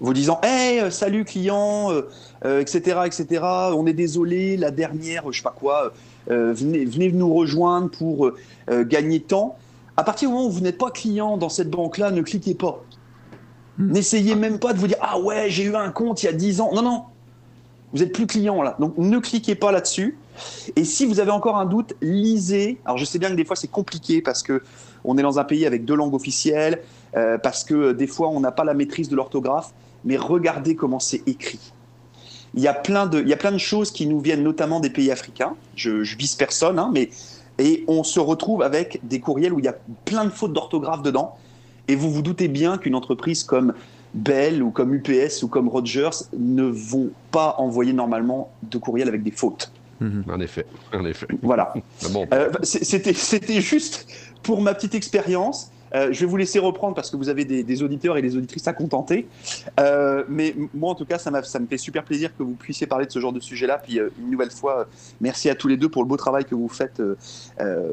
vous 0.00 0.12
disant 0.12 0.40
Hey, 0.42 0.80
euh, 0.80 0.90
salut 0.90 1.24
client, 1.24 1.92
etc., 2.44 2.96
euh, 2.96 3.04
etc. 3.04 3.26
Euh, 3.32 3.70
on 3.72 3.86
est 3.86 3.92
désolé, 3.92 4.56
la 4.56 4.72
dernière, 4.72 5.30
je 5.30 5.38
sais 5.38 5.44
pas 5.44 5.54
quoi, 5.56 5.92
venez, 6.26 6.84
venez 6.84 7.12
nous 7.12 7.32
rejoindre 7.32 7.90
pour 7.90 8.32
gagner 8.68 9.20
temps. 9.20 9.56
À 9.96 10.04
partir 10.04 10.28
du 10.28 10.34
moment 10.34 10.48
où 10.48 10.50
vous 10.50 10.60
n'êtes 10.60 10.78
pas 10.78 10.90
client 10.90 11.36
dans 11.36 11.48
cette 11.48 11.70
banque-là, 11.70 12.10
ne 12.10 12.22
cliquez 12.22 12.54
pas. 12.54 12.82
Hmm. 13.78 13.92
N'essayez 13.92 14.34
même 14.34 14.58
pas 14.58 14.72
de 14.72 14.78
vous 14.78 14.88
dire 14.88 14.98
Ah 15.00 15.20
ouais, 15.20 15.50
j'ai 15.50 15.64
eu 15.64 15.76
un 15.76 15.90
compte 15.90 16.22
il 16.22 16.26
y 16.26 16.28
a 16.28 16.32
10 16.32 16.60
ans. 16.60 16.70
Non, 16.74 16.82
non, 16.82 17.04
vous 17.92 18.00
n'êtes 18.00 18.12
plus 18.12 18.26
client 18.26 18.62
là. 18.62 18.76
Donc 18.80 18.98
ne 18.98 19.18
cliquez 19.18 19.54
pas 19.54 19.70
là-dessus. 19.70 20.18
Et 20.76 20.84
si 20.84 21.06
vous 21.06 21.20
avez 21.20 21.30
encore 21.30 21.56
un 21.56 21.66
doute, 21.66 21.94
lisez. 22.00 22.78
Alors 22.84 22.98
je 22.98 23.04
sais 23.04 23.18
bien 23.18 23.30
que 23.30 23.34
des 23.34 23.44
fois 23.44 23.56
c'est 23.56 23.70
compliqué 23.70 24.22
parce 24.22 24.42
que 24.42 24.62
on 25.04 25.18
est 25.18 25.22
dans 25.22 25.38
un 25.38 25.44
pays 25.44 25.66
avec 25.66 25.84
deux 25.84 25.96
langues 25.96 26.14
officielles, 26.14 26.82
euh, 27.16 27.38
parce 27.38 27.64
que 27.64 27.92
des 27.92 28.06
fois 28.06 28.28
on 28.28 28.40
n'a 28.40 28.52
pas 28.52 28.64
la 28.64 28.74
maîtrise 28.74 29.08
de 29.08 29.16
l'orthographe, 29.16 29.72
mais 30.04 30.16
regardez 30.16 30.76
comment 30.76 31.00
c'est 31.00 31.22
écrit. 31.26 31.72
Il 32.54 32.62
y, 32.62 32.68
a 32.68 32.74
plein 32.74 33.06
de, 33.06 33.20
il 33.20 33.28
y 33.28 33.32
a 33.32 33.38
plein 33.38 33.50
de 33.50 33.58
choses 33.58 33.90
qui 33.90 34.06
nous 34.06 34.20
viennent 34.20 34.42
notamment 34.42 34.78
des 34.78 34.90
pays 34.90 35.10
africains. 35.10 35.54
Je, 35.74 36.04
je 36.04 36.18
vise 36.18 36.34
personne, 36.34 36.78
hein, 36.78 36.90
mais 36.92 37.08
et 37.58 37.84
on 37.88 38.02
se 38.02 38.20
retrouve 38.20 38.62
avec 38.62 39.00
des 39.02 39.20
courriels 39.20 39.52
où 39.52 39.58
il 39.58 39.64
y 39.64 39.68
a 39.68 39.76
plein 40.04 40.24
de 40.24 40.30
fautes 40.30 40.52
d'orthographe 40.52 41.02
dedans. 41.02 41.36
Et 41.88 41.94
vous 41.94 42.10
vous 42.10 42.22
doutez 42.22 42.48
bien 42.48 42.78
qu'une 42.78 42.94
entreprise 42.94 43.42
comme 43.44 43.74
Bell 44.14 44.62
ou 44.62 44.70
comme 44.70 44.94
UPS 44.94 45.42
ou 45.42 45.48
comme 45.48 45.68
Rogers 45.68 46.26
ne 46.36 46.64
vont 46.64 47.10
pas 47.30 47.54
envoyer 47.58 47.92
normalement 47.92 48.50
de 48.62 48.78
courriels 48.78 49.08
avec 49.08 49.22
des 49.22 49.30
fautes. 49.30 49.72
Mhm. 50.02 50.24
En 50.28 50.40
effet, 50.40 50.66
en 50.92 51.04
effet. 51.04 51.26
Voilà. 51.42 51.74
Euh, 52.32 52.50
c'était 52.62 53.60
juste 53.60 54.06
pour 54.42 54.60
ma 54.60 54.74
petite 54.74 54.94
expérience. 54.94 55.70
Euh, 55.94 56.12
je 56.12 56.20
vais 56.20 56.26
vous 56.26 56.36
laisser 56.36 56.58
reprendre 56.58 56.94
parce 56.94 57.10
que 57.10 57.16
vous 57.16 57.28
avez 57.28 57.44
des, 57.44 57.82
auditeurs 57.82 58.16
et 58.16 58.22
des 58.22 58.36
auditrices 58.36 58.66
à 58.66 58.72
contenter. 58.72 59.28
Euh, 59.80 60.24
mais 60.28 60.54
moi, 60.74 60.90
en 60.90 60.94
tout 60.94 61.04
cas, 61.04 61.18
ça, 61.18 61.30
ça, 61.42 61.58
me 61.58 61.66
fait 61.66 61.78
super 61.78 62.04
plaisir 62.04 62.30
que 62.36 62.42
vous 62.42 62.54
puissiez 62.54 62.86
parler 62.86 63.06
de 63.06 63.12
ce 63.12 63.18
genre 63.18 63.32
de 63.32 63.40
sujet-là. 63.40 63.78
Puis, 63.78 63.98
une 63.98 64.30
nouvelle 64.30 64.50
fois, 64.50 64.86
merci 65.20 65.50
à 65.50 65.54
tous 65.54 65.68
les 65.68 65.76
deux 65.76 65.88
pour 65.88 66.02
le 66.02 66.08
beau 66.08 66.16
travail 66.16 66.44
que 66.44 66.54
vous 66.54 66.68
faites 66.68 67.02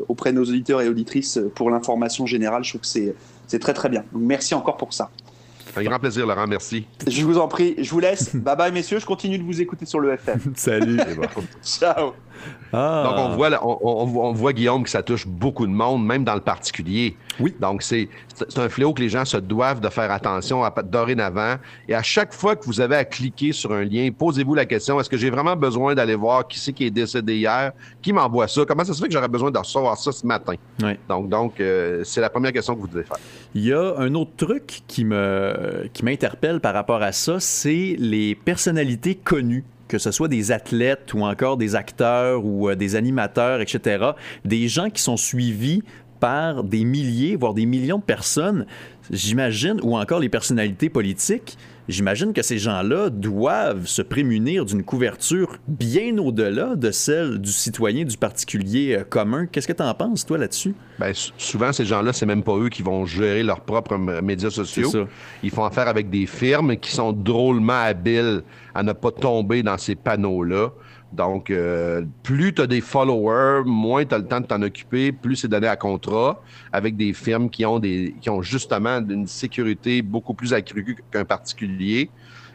auprès 0.08 0.32
de 0.32 0.38
nos 0.38 0.46
auditeurs 0.46 0.82
et 0.82 0.90
auditrices 0.90 1.40
pour 1.56 1.70
l'information 1.70 2.26
générale. 2.26 2.64
Je 2.64 2.70
trouve 2.70 2.82
que 2.82 3.14
c'est 3.48 3.60
très, 3.60 3.74
très 3.74 3.90
bien. 3.90 4.04
Donc, 4.14 4.22
merci 4.22 4.54
encore 4.54 4.78
pour 4.78 4.94
ça. 4.94 5.10
Un 5.76 5.84
grand 5.84 6.00
plaisir, 6.00 6.26
Laurent. 6.26 6.48
Merci. 6.48 6.86
Je 7.08 7.24
vous 7.26 7.38
en 7.38 7.48
prie. 7.48 7.76
Je 7.78 7.90
vous 7.92 8.00
laisse. 8.00 8.36
bye 8.36 8.56
bye, 8.56 8.72
messieurs. 8.72 9.00
Je 9.00 9.06
continue 9.06 9.38
de 9.38 9.44
vous 9.44 9.62
écouter 9.62 9.86
sur 9.86 10.00
le 10.00 10.14
FM. 10.14 10.40
Salut. 10.56 11.00
Ciao. 11.64 12.14
Ah. 12.72 13.04
Donc, 13.06 13.18
on 13.18 13.36
voit, 13.36 13.66
on, 13.66 14.34
voit, 14.34 14.54
Guillaume, 14.54 14.84
que 14.84 14.90
ça 14.90 15.04
touche 15.04 15.28
beaucoup 15.28 15.66
de 15.66 15.72
monde, 15.72 16.06
même 16.06 16.24
dans 16.24 16.36
le 16.36 16.42
particulier. 16.42 17.18
Oui. 17.40 17.54
Donc, 17.60 17.82
c'est 17.82 18.08
un 18.56 18.70
fléau 18.70 18.94
que 18.94 19.02
les 19.02 19.10
gens 19.10 19.26
se 19.26 19.38
doivent 19.38 19.82
de 19.82 19.90
faire 19.90 20.12
attention 20.12 20.64
à 20.64 20.72
dorénavant. 20.84 21.56
Et 21.88 21.96
à 21.96 22.04
chaque 22.04 22.34
fois 22.34 22.56
que 22.56 22.66
vous 22.66 22.80
avez 22.80 22.96
à 22.96 23.06
cliquer 23.06 23.52
sur 23.52 23.74
un 23.74 23.84
lien, 23.84 24.10
posez-vous 24.18 24.56
la 24.56 24.66
question, 24.66 25.00
est-ce 25.00 25.10
que 25.10 25.18
j'ai 25.18 25.30
vraiment 25.30 25.56
besoin 25.56 25.96
d'aller 25.96 26.16
voir 26.16 26.48
qui 26.48 26.60
c'est 26.60 26.74
qui 26.74 26.86
est 26.86 26.92
décédé 26.92 27.38
hier? 27.38 27.72
Qui 28.02 28.14
m'envoie 28.14 28.48
ça? 28.48 28.64
Comment 28.66 28.86
ça 28.86 28.94
se 28.94 29.02
fait 29.02 29.08
que 29.08 29.14
j'aurais 29.14 29.28
besoin 29.28 29.52
de 29.52 29.58
recevoir 29.58 29.98
ça 29.98 30.12
ce 30.12 30.26
matin? 30.26 30.54
Oui. 30.82 30.92
Donc, 31.08 31.30
donc 31.30 31.60
euh, 31.60 32.04
c'est 32.04 32.22
la 32.22 32.30
première 32.30 32.54
question 32.54 32.76
que 32.76 32.82
vous 32.82 32.88
devez 32.88 33.04
faire. 33.04 33.18
Il 33.54 33.66
y 33.66 33.74
a 33.74 33.96
un 33.98 34.14
autre 34.16 34.32
truc 34.38 34.84
qui 34.88 35.04
me 35.04 35.59
qui 35.94 36.06
m'interpelle 36.06 36.60
par 36.60 36.74
rapport 36.74 37.02
à 37.02 37.12
ça, 37.12 37.40
c'est 37.40 37.96
les 37.98 38.36
personnalités 38.36 39.16
connues 39.16 39.64
que 39.90 39.98
ce 39.98 40.12
soit 40.12 40.30
des 40.30 40.54
athlètes 40.54 41.14
ou 41.14 41.24
encore 41.26 41.58
des 41.58 41.76
acteurs 41.76 42.46
ou 42.46 42.70
euh, 42.70 42.76
des 42.76 42.96
animateurs, 42.96 43.60
etc., 43.60 44.12
des 44.46 44.70
gens 44.70 44.90
qui 44.90 45.02
sont 45.02 45.18
suivis 45.18 45.84
par 46.22 46.64
des 46.64 46.86
milliers, 46.86 47.36
voire 47.36 47.54
des 47.54 47.66
millions 47.66 47.98
de 47.98 48.04
personnes, 48.04 48.66
j'imagine, 49.12 49.80
ou 49.84 49.98
encore 49.98 50.20
les 50.20 50.30
personnalités 50.30 50.90
politiques, 50.90 51.58
j'imagine 51.88 52.34
que 52.34 52.42
ces 52.42 52.58
gens-là 52.58 53.10
doivent 53.10 53.88
se 53.88 54.02
prémunir 54.02 54.66
d'une 54.66 54.84
couverture 54.84 55.58
bien 55.68 56.18
au-delà 56.18 56.76
de 56.76 56.92
celle 56.92 57.40
du 57.40 57.52
citoyen, 57.52 58.06
du 58.06 58.18
particulier 58.18 58.98
euh, 58.98 59.04
commun. 59.04 59.48
Qu'est-ce 59.48 59.68
que 59.68 59.74
tu 59.74 59.84
en 59.84 59.94
penses, 59.94 60.26
toi, 60.26 60.38
là-dessus? 60.38 60.76
Bien, 61.00 61.12
souvent, 61.38 61.74
ces 61.74 61.86
gens-là, 61.86 62.14
c'est 62.14 62.26
même 62.26 62.44
pas 62.44 62.56
eux 62.58 62.70
qui 62.70 62.84
vont 62.84 63.06
gérer 63.06 63.44
leurs 63.44 63.62
propres 63.62 63.98
médias 63.98 64.50
sociaux. 64.50 65.08
Ils 65.44 65.52
font 65.52 65.66
affaire 65.66 65.88
avec 65.88 66.10
des 66.10 66.26
firmes 66.26 66.78
qui 66.78 66.92
sont 66.92 67.12
drôlement 67.12 67.82
habiles 67.82 68.44
à 68.76 68.84
ne 68.84 68.94
pas 68.94 69.12
tomber 69.12 69.64
dans 69.64 69.78
ces 69.78 69.96
panneaux-là. 69.96 70.70
Donc, 71.12 71.50
euh, 71.50 72.04
plus 72.22 72.54
tu 72.54 72.62
as 72.62 72.68
des 72.68 72.82
followers, 72.82 73.64
moins 73.66 74.06
tu 74.06 74.14
as 74.14 74.20
le 74.20 74.28
temps 74.28 74.40
de 74.40 74.46
t'en 74.46 74.62
occuper, 74.62 75.12
plus 75.12 75.38
c'est 75.38 75.48
donné 75.48 75.68
à 75.68 75.76
contrat 75.76 76.42
avec 76.72 76.96
des 76.96 77.14
firmes 77.14 77.50
qui 77.50 77.66
ont, 77.66 77.80
des, 77.80 78.16
qui 78.22 78.30
ont 78.30 78.42
justement 78.42 79.00
une 79.00 79.26
sécurité 79.26 80.02
beaucoup 80.02 80.34
plus 80.34 80.54
accrue 80.54 80.98
qu'un 81.12 81.26
particulier. 81.26 82.10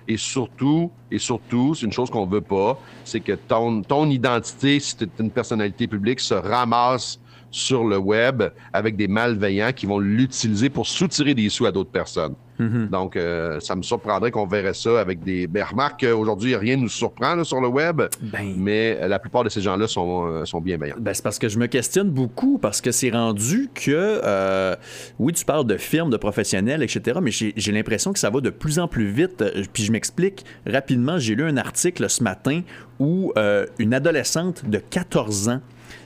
Et 0.07 0.17
surtout, 0.17 0.93
et 1.11 1.19
surtout, 1.19 1.75
c'est 1.75 1.87
une 1.87 1.93
chose 1.93 2.11
qu'on 2.11 2.27
veut 2.27 2.43
pas, 2.43 2.79
c'est 3.05 3.21
que 3.21 3.33
ton, 3.33 3.83
ton 3.83 4.09
identité, 4.11 4.79
si 4.79 4.97
tu 4.97 5.09
une 5.19 5.31
personnalité 5.31 5.89
publique, 5.89 6.21
se 6.21 6.35
ramasse 6.35 7.19
sur 7.51 7.85
le 7.85 7.97
web 7.97 8.43
avec 8.73 8.97
des 8.97 9.09
malveillants 9.09 9.73
qui 9.73 9.87
vont 9.87 9.99
l'utiliser 9.99 10.69
pour 10.69 10.87
soutirer 10.87 11.35
des 11.35 11.49
sous 11.49 11.67
à 11.67 11.73
d'autres 11.73 11.91
personnes. 11.91 12.35
Mhm. 12.59 12.89
Donc, 12.89 13.17
euh, 13.17 13.59
ça 13.61 13.75
me 13.75 13.83
surprendrait 13.83 14.31
qu'on 14.31 14.47
verrait 14.47 14.75
ça 14.75 15.01
avec 15.01 15.23
des. 15.23 15.47
Ben, 15.47 15.65
remarque 15.65 16.05
qu'aujourd'hui, 16.05 16.55
rien 16.57 16.77
ne 16.77 16.83
nous 16.83 16.89
surprend 16.89 17.43
sur 17.45 17.61
le 17.61 17.69
web, 17.69 18.03
ben. 18.21 18.55
mais 18.57 19.09
la 19.09 19.19
plupart 19.19 19.45
de 19.45 19.49
ces 19.49 19.61
gens-là 19.61 19.87
sont, 19.87 20.27
euh, 20.27 20.45
sont 20.45 20.61
bienveillants. 20.61 20.97
Ben, 20.99 21.15
c'est 21.15 21.23
parce 21.23 21.39
que 21.39 21.49
je 21.49 21.59
me 21.59 21.67
questionne 21.67 22.11
beaucoup, 22.11 22.59
parce 22.59 22.81
que 22.81 22.93
c'est 22.93 23.11
rendu 23.11 23.69
que. 23.75 23.91
Euh, 24.25 24.77
oui, 25.19 25.33
tu 25.33 25.45
parles 25.45 25.67
de 25.67 25.77
firmes, 25.77 26.11
de 26.11 26.17
professionnels, 26.17 26.83
etc., 26.83 27.19
mais 27.23 27.31
j'ai 27.31 27.73
l'impression 27.73 28.13
que 28.13 28.19
ça 28.19 28.31
va 28.31 28.41
de 28.41 28.51
plus 28.51 28.79
en 28.79 28.89
plus 28.89 29.07
vite. 29.07 29.45
Puis 29.73 29.85
je 29.85 29.93
m'explique 29.93 30.45
rapidement. 30.67 31.19
J'ai 31.19 31.35
lu 31.35 31.45
un 31.45 31.57
article 31.57 32.09
ce 32.09 32.23
matin 32.23 32.63
où 32.99 33.33
une 33.79 33.95
adolescente 33.95 34.69
de 34.69 34.79
14 34.79 35.49
ans 35.49 35.61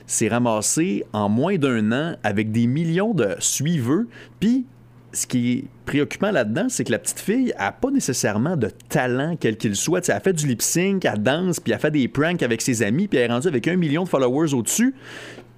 s'est 0.07 0.27
ramassée 0.27 1.05
en 1.13 1.29
moins 1.29 1.57
d'un 1.57 1.91
an 1.91 2.15
avec 2.23 2.51
des 2.51 2.67
millions 2.67 3.13
de 3.13 3.35
suiveurs, 3.39 4.03
puis 4.39 4.65
ce 5.11 5.25
qui 5.25 5.51
est 5.51 5.63
préoccupant 5.85 6.31
là-dedans, 6.31 6.67
c'est 6.69 6.83
que 6.83 6.91
la 6.91 6.99
petite 6.99 7.19
fille 7.19 7.53
a 7.57 7.71
pas 7.71 7.89
nécessairement 7.89 8.55
de 8.55 8.69
talent 8.89 9.35
quel 9.39 9.57
qu'il 9.57 9.75
soit. 9.75 10.07
elle 10.07 10.15
a 10.15 10.19
fait 10.19 10.33
du 10.33 10.47
lip 10.47 10.61
sync, 10.61 11.05
elle 11.05 11.21
danse, 11.21 11.59
puis 11.59 11.73
elle 11.73 11.79
fait 11.79 11.91
des 11.91 12.07
pranks 12.07 12.43
avec 12.43 12.61
ses 12.61 12.83
amis, 12.83 13.07
puis 13.07 13.17
elle 13.17 13.29
est 13.29 13.33
rendue 13.33 13.47
avec 13.47 13.67
un 13.67 13.75
million 13.75 14.03
de 14.03 14.09
followers 14.09 14.53
au-dessus. 14.53 14.93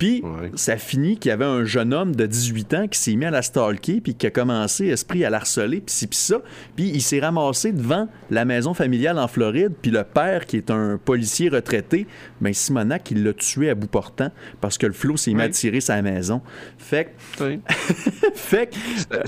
Puis 0.01 0.23
ça 0.55 0.77
finit 0.77 1.15
qu'il 1.15 1.29
y 1.29 1.31
avait 1.31 1.45
un 1.45 1.63
jeune 1.63 1.93
homme 1.93 2.15
de 2.15 2.25
18 2.25 2.73
ans 2.73 2.87
qui 2.87 2.97
s'est 2.97 3.13
mis 3.13 3.25
à 3.25 3.29
la 3.29 3.43
stalker, 3.43 4.01
puis 4.01 4.15
qui 4.15 4.25
a 4.25 4.31
commencé, 4.31 4.87
esprit, 4.87 5.23
à 5.23 5.29
la 5.29 5.37
harceler, 5.37 5.79
puis 5.79 5.93
ci, 5.93 6.07
puis 6.07 6.17
ça. 6.17 6.37
Puis 6.75 6.89
il 6.91 7.03
s'est 7.03 7.19
ramassé 7.19 7.71
devant 7.71 8.07
la 8.31 8.43
maison 8.43 8.73
familiale 8.73 9.19
en 9.19 9.27
Floride, 9.27 9.73
puis 9.79 9.91
le 9.91 10.03
père, 10.03 10.47
qui 10.47 10.57
est 10.57 10.71
un 10.71 10.97
policier 10.97 11.49
retraité, 11.49 12.07
ben 12.41 12.51
Simonac, 12.51 13.11
il 13.11 13.23
l'a 13.23 13.33
tué 13.33 13.69
à 13.69 13.75
bout 13.75 13.85
portant 13.85 14.31
parce 14.59 14.79
que 14.79 14.87
le 14.87 14.93
flot 14.93 15.17
s'est 15.17 15.35
mis 15.35 15.43
à 15.43 15.49
tirer 15.49 15.81
sa 15.81 16.01
maison. 16.01 16.41
Fait 16.79 17.13
que... 17.37 17.59
fait 18.33 18.71
que... 18.71 18.75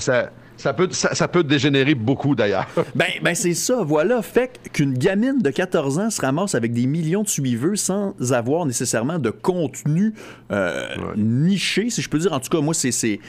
ça 0.00 0.30
peut, 0.72 0.88
ça, 0.92 1.28
peut 1.28 1.44
dégénérer 1.44 1.94
beaucoup 1.94 2.34
d'ailleurs. 2.34 2.66
ben, 2.94 3.08
ben 3.22 3.34
c'est 3.34 3.54
ça, 3.54 3.82
voilà. 3.82 4.22
Fait 4.22 4.60
qu'une 4.72 4.94
gamine 4.94 5.40
de 5.40 5.50
14 5.50 5.98
ans 5.98 6.10
se 6.10 6.20
ramasse 6.20 6.54
avec 6.54 6.72
des 6.72 6.86
millions 6.86 7.22
de 7.22 7.28
suiveurs 7.28 7.76
sans 7.76 8.14
avoir 8.32 8.66
nécessairement 8.66 9.18
de 9.18 9.30
contenu 9.30 10.14
euh, 10.50 10.86
niché, 11.16 11.90
si 11.90 12.02
je 12.02 12.08
peux 12.08 12.18
dire. 12.18 12.32
En 12.32 12.40
tout 12.40 12.48
cas, 12.48 12.60
moi, 12.60 12.74
c'est, 12.74 13.20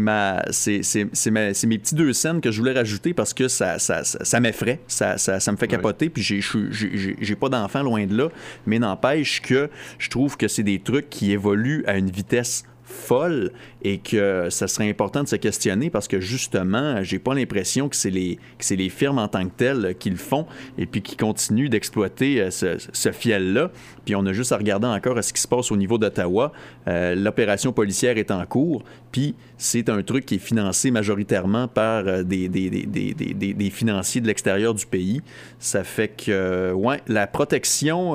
ma, 0.00 0.42
c'est, 0.50 1.66
mes 1.66 1.78
petits 1.78 1.94
deux 1.94 2.12
scènes 2.12 2.40
que 2.40 2.50
je 2.50 2.58
voulais 2.58 2.74
rajouter 2.74 3.14
parce 3.14 3.34
que 3.34 3.48
ça, 3.48 3.78
ça, 3.78 4.04
ça, 4.04 4.40
m'effraie, 4.40 4.80
ça, 4.86 5.18
ça, 5.18 5.40
ça, 5.40 5.52
me 5.52 5.56
fait 5.56 5.68
capoter. 5.68 6.10
Puis 6.10 6.22
j'ai, 6.22 6.40
j'ai, 6.70 7.16
j'ai 7.20 7.36
pas 7.36 7.48
d'enfant 7.48 7.82
loin 7.82 8.06
de 8.06 8.16
là, 8.16 8.28
mais 8.66 8.78
n'empêche 8.78 9.40
que 9.42 9.70
je 9.98 10.10
trouve 10.10 10.36
que 10.36 10.48
c'est 10.48 10.62
des 10.62 10.78
trucs 10.78 11.10
qui 11.10 11.32
évoluent 11.32 11.84
à 11.86 11.96
une 11.96 12.10
vitesse 12.10 12.64
folle 12.84 13.50
et 13.84 13.98
que 13.98 14.48
ça 14.48 14.66
serait 14.66 14.88
important 14.88 15.22
de 15.22 15.28
se 15.28 15.36
questionner 15.36 15.90
parce 15.90 16.08
que 16.08 16.18
justement, 16.18 17.02
j'ai 17.02 17.18
pas 17.18 17.34
l'impression 17.34 17.90
que 17.90 17.96
c'est 17.96 18.10
les, 18.10 18.38
que 18.58 18.74
les 18.74 18.88
firmes 18.88 19.18
en 19.18 19.28
tant 19.28 19.44
que 19.44 19.52
telles 19.54 19.94
qui 19.98 20.08
le 20.08 20.16
font 20.16 20.46
et 20.78 20.86
puis 20.86 21.02
qui 21.02 21.16
continuent 21.16 21.68
d'exploiter 21.68 22.40
euh, 22.40 22.50
ce, 22.50 22.76
ce 22.92 23.12
fiel-là. 23.12 23.70
Puis 24.06 24.16
on 24.16 24.24
a 24.24 24.32
juste 24.32 24.52
à 24.52 24.56
regarder 24.56 24.86
encore 24.86 25.22
ce 25.22 25.32
qui 25.32 25.40
se 25.40 25.48
passe 25.48 25.70
au 25.70 25.76
niveau 25.76 25.98
d'Ottawa. 25.98 26.52
Euh, 26.88 27.14
l'opération 27.14 27.72
policière 27.72 28.16
est 28.16 28.30
en 28.30 28.44
cours, 28.46 28.82
puis 29.12 29.34
c'est 29.58 29.90
un 29.90 30.02
truc 30.02 30.24
qui 30.24 30.36
est 30.36 30.38
financé 30.38 30.90
majoritairement 30.90 31.68
par 31.68 32.08
euh, 32.08 32.22
des, 32.22 32.48
des, 32.48 32.70
des, 32.70 33.14
des, 33.14 33.70
financiers 33.70 34.22
de 34.22 34.26
l'extérieur 34.26 34.72
du 34.72 34.86
pays. 34.86 35.20
Ça 35.58 35.84
fait 35.84 36.08
que, 36.08 36.72
ouais, 36.72 37.02
la 37.06 37.26
protection 37.26 38.14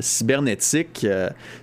cybernétique, 0.00 1.06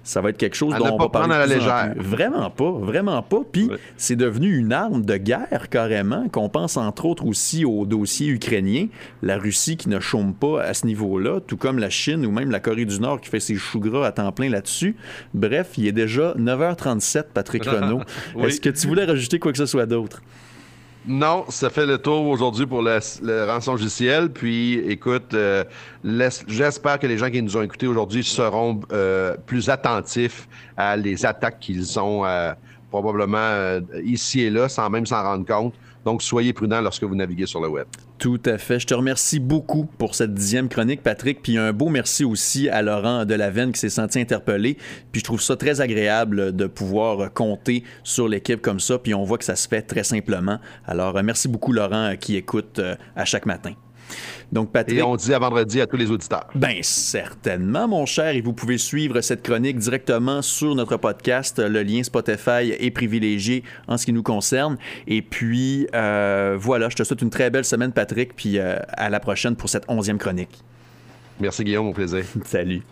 ça 0.03 0.21
va 0.21 0.29
être 0.29 0.37
quelque 0.37 0.55
chose 0.55 0.75
dont 0.75 0.93
on 0.93 0.97
va 0.97 1.09
parler. 1.09 1.33
À 1.33 1.45
la 1.45 1.45
légère. 1.45 1.93
Vraiment 1.97 2.49
pas, 2.49 2.71
vraiment 2.71 3.21
pas. 3.21 3.40
Puis 3.49 3.69
c'est 3.97 4.15
devenu 4.15 4.55
une 4.57 4.73
arme 4.73 5.05
de 5.05 5.17
guerre 5.17 5.69
carrément, 5.69 6.27
qu'on 6.29 6.49
pense 6.49 6.77
entre 6.77 7.05
autres 7.05 7.25
aussi 7.25 7.65
au 7.65 7.85
dossier 7.85 8.27
ukrainien. 8.27 8.87
La 9.21 9.37
Russie 9.37 9.77
qui 9.77 9.89
ne 9.89 9.99
chôme 9.99 10.33
pas 10.33 10.61
à 10.61 10.73
ce 10.73 10.85
niveau-là, 10.85 11.39
tout 11.39 11.57
comme 11.57 11.79
la 11.79 11.89
Chine 11.89 12.25
ou 12.25 12.31
même 12.31 12.51
la 12.51 12.59
Corée 12.59 12.85
du 12.85 12.99
Nord 12.99 13.21
qui 13.21 13.29
fait 13.29 13.39
ses 13.39 13.55
choux 13.55 13.79
gras 13.79 14.07
à 14.07 14.11
temps 14.11 14.31
plein 14.31 14.49
là-dessus. 14.49 14.95
Bref, 15.33 15.71
il 15.77 15.87
est 15.87 15.91
déjà 15.91 16.33
9h37, 16.37 17.25
Patrick 17.33 17.65
Renault. 17.65 18.01
Est-ce 18.39 18.61
que 18.61 18.69
tu 18.69 18.87
voulais 18.87 19.05
rajouter 19.05 19.39
quoi 19.39 19.51
que 19.51 19.57
ce 19.57 19.65
soit 19.65 19.85
d'autre? 19.85 20.21
Non, 21.07 21.45
ça 21.49 21.71
fait 21.71 21.87
le 21.87 21.97
tour 21.97 22.27
aujourd'hui 22.27 22.67
pour 22.67 22.83
le, 22.83 23.45
rançon 23.45 23.71
logiciel. 23.71 24.29
Puis, 24.29 24.75
écoute, 24.87 25.33
euh, 25.33 25.63
j'espère 26.03 26.99
que 26.99 27.07
les 27.07 27.17
gens 27.17 27.31
qui 27.31 27.41
nous 27.41 27.57
ont 27.57 27.63
écoutés 27.63 27.87
aujourd'hui 27.87 28.23
seront 28.23 28.79
euh, 28.91 29.35
plus 29.47 29.69
attentifs 29.69 30.47
à 30.77 30.95
les 30.95 31.25
attaques 31.25 31.59
qu'ils 31.59 31.99
ont 31.99 32.23
euh, 32.23 32.53
probablement 32.91 33.79
ici 34.03 34.41
et 34.41 34.49
là, 34.51 34.69
sans 34.69 34.89
même 34.89 35.07
s'en 35.07 35.23
rendre 35.23 35.45
compte. 35.45 35.73
Donc, 36.05 36.23
soyez 36.23 36.51
prudents 36.53 36.81
lorsque 36.81 37.03
vous 37.03 37.15
naviguez 37.15 37.45
sur 37.45 37.61
le 37.61 37.67
web. 37.67 37.85
Tout 38.17 38.39
à 38.45 38.57
fait. 38.57 38.79
Je 38.79 38.87
te 38.87 38.93
remercie 38.93 39.39
beaucoup 39.39 39.85
pour 39.97 40.15
cette 40.15 40.33
dixième 40.33 40.67
chronique, 40.67 41.01
Patrick. 41.01 41.41
Puis 41.41 41.57
un 41.57 41.73
beau 41.73 41.89
merci 41.89 42.23
aussi 42.23 42.69
à 42.69 42.81
Laurent 42.81 43.25
Delavenne 43.25 43.71
qui 43.71 43.79
s'est 43.79 43.89
senti 43.89 44.19
interpellé. 44.19 44.77
Puis 45.11 45.19
je 45.19 45.25
trouve 45.25 45.41
ça 45.41 45.55
très 45.55 45.81
agréable 45.81 46.55
de 46.55 46.65
pouvoir 46.67 47.33
compter 47.33 47.83
sur 48.03 48.27
l'équipe 48.27 48.61
comme 48.61 48.79
ça. 48.79 48.97
Puis 48.97 49.13
on 49.13 49.23
voit 49.23 49.37
que 49.37 49.45
ça 49.45 49.55
se 49.55 49.67
fait 49.67 49.81
très 49.81 50.03
simplement. 50.03 50.59
Alors, 50.85 51.17
euh, 51.17 51.23
merci 51.23 51.47
beaucoup, 51.47 51.71
Laurent, 51.71 52.15
qui 52.19 52.35
écoute 52.35 52.79
euh, 52.79 52.95
à 53.15 53.25
chaque 53.25 53.45
matin. 53.45 53.73
Donc, 54.51 54.71
Patrick. 54.71 54.99
Et 54.99 55.03
on 55.03 55.15
dit 55.15 55.33
à 55.33 55.39
vendredi 55.39 55.79
à 55.79 55.87
tous 55.87 55.97
les 55.97 56.11
auditeurs. 56.11 56.47
Bien, 56.55 56.79
certainement, 56.81 57.87
mon 57.87 58.05
cher. 58.05 58.35
Et 58.35 58.41
vous 58.41 58.53
pouvez 58.53 58.77
suivre 58.77 59.21
cette 59.21 59.43
chronique 59.43 59.77
directement 59.77 60.41
sur 60.41 60.75
notre 60.75 60.97
podcast. 60.97 61.59
Le 61.59 61.83
lien 61.83 62.03
Spotify 62.03 62.73
est 62.77 62.91
privilégié 62.91 63.63
en 63.87 63.97
ce 63.97 64.05
qui 64.05 64.13
nous 64.13 64.23
concerne. 64.23 64.77
Et 65.07 65.21
puis, 65.21 65.87
euh, 65.95 66.57
voilà, 66.59 66.89
je 66.89 66.95
te 66.95 67.03
souhaite 67.03 67.21
une 67.21 67.29
très 67.29 67.49
belle 67.49 67.65
semaine, 67.65 67.93
Patrick. 67.93 68.35
Puis 68.35 68.59
à 68.59 69.09
la 69.09 69.19
prochaine 69.19 69.55
pour 69.55 69.69
cette 69.69 69.85
onzième 69.87 70.17
chronique. 70.17 70.63
Merci, 71.39 71.63
Guillaume. 71.63 71.87
Au 71.87 71.93
plaisir. 71.93 72.23
Salut. 72.45 72.83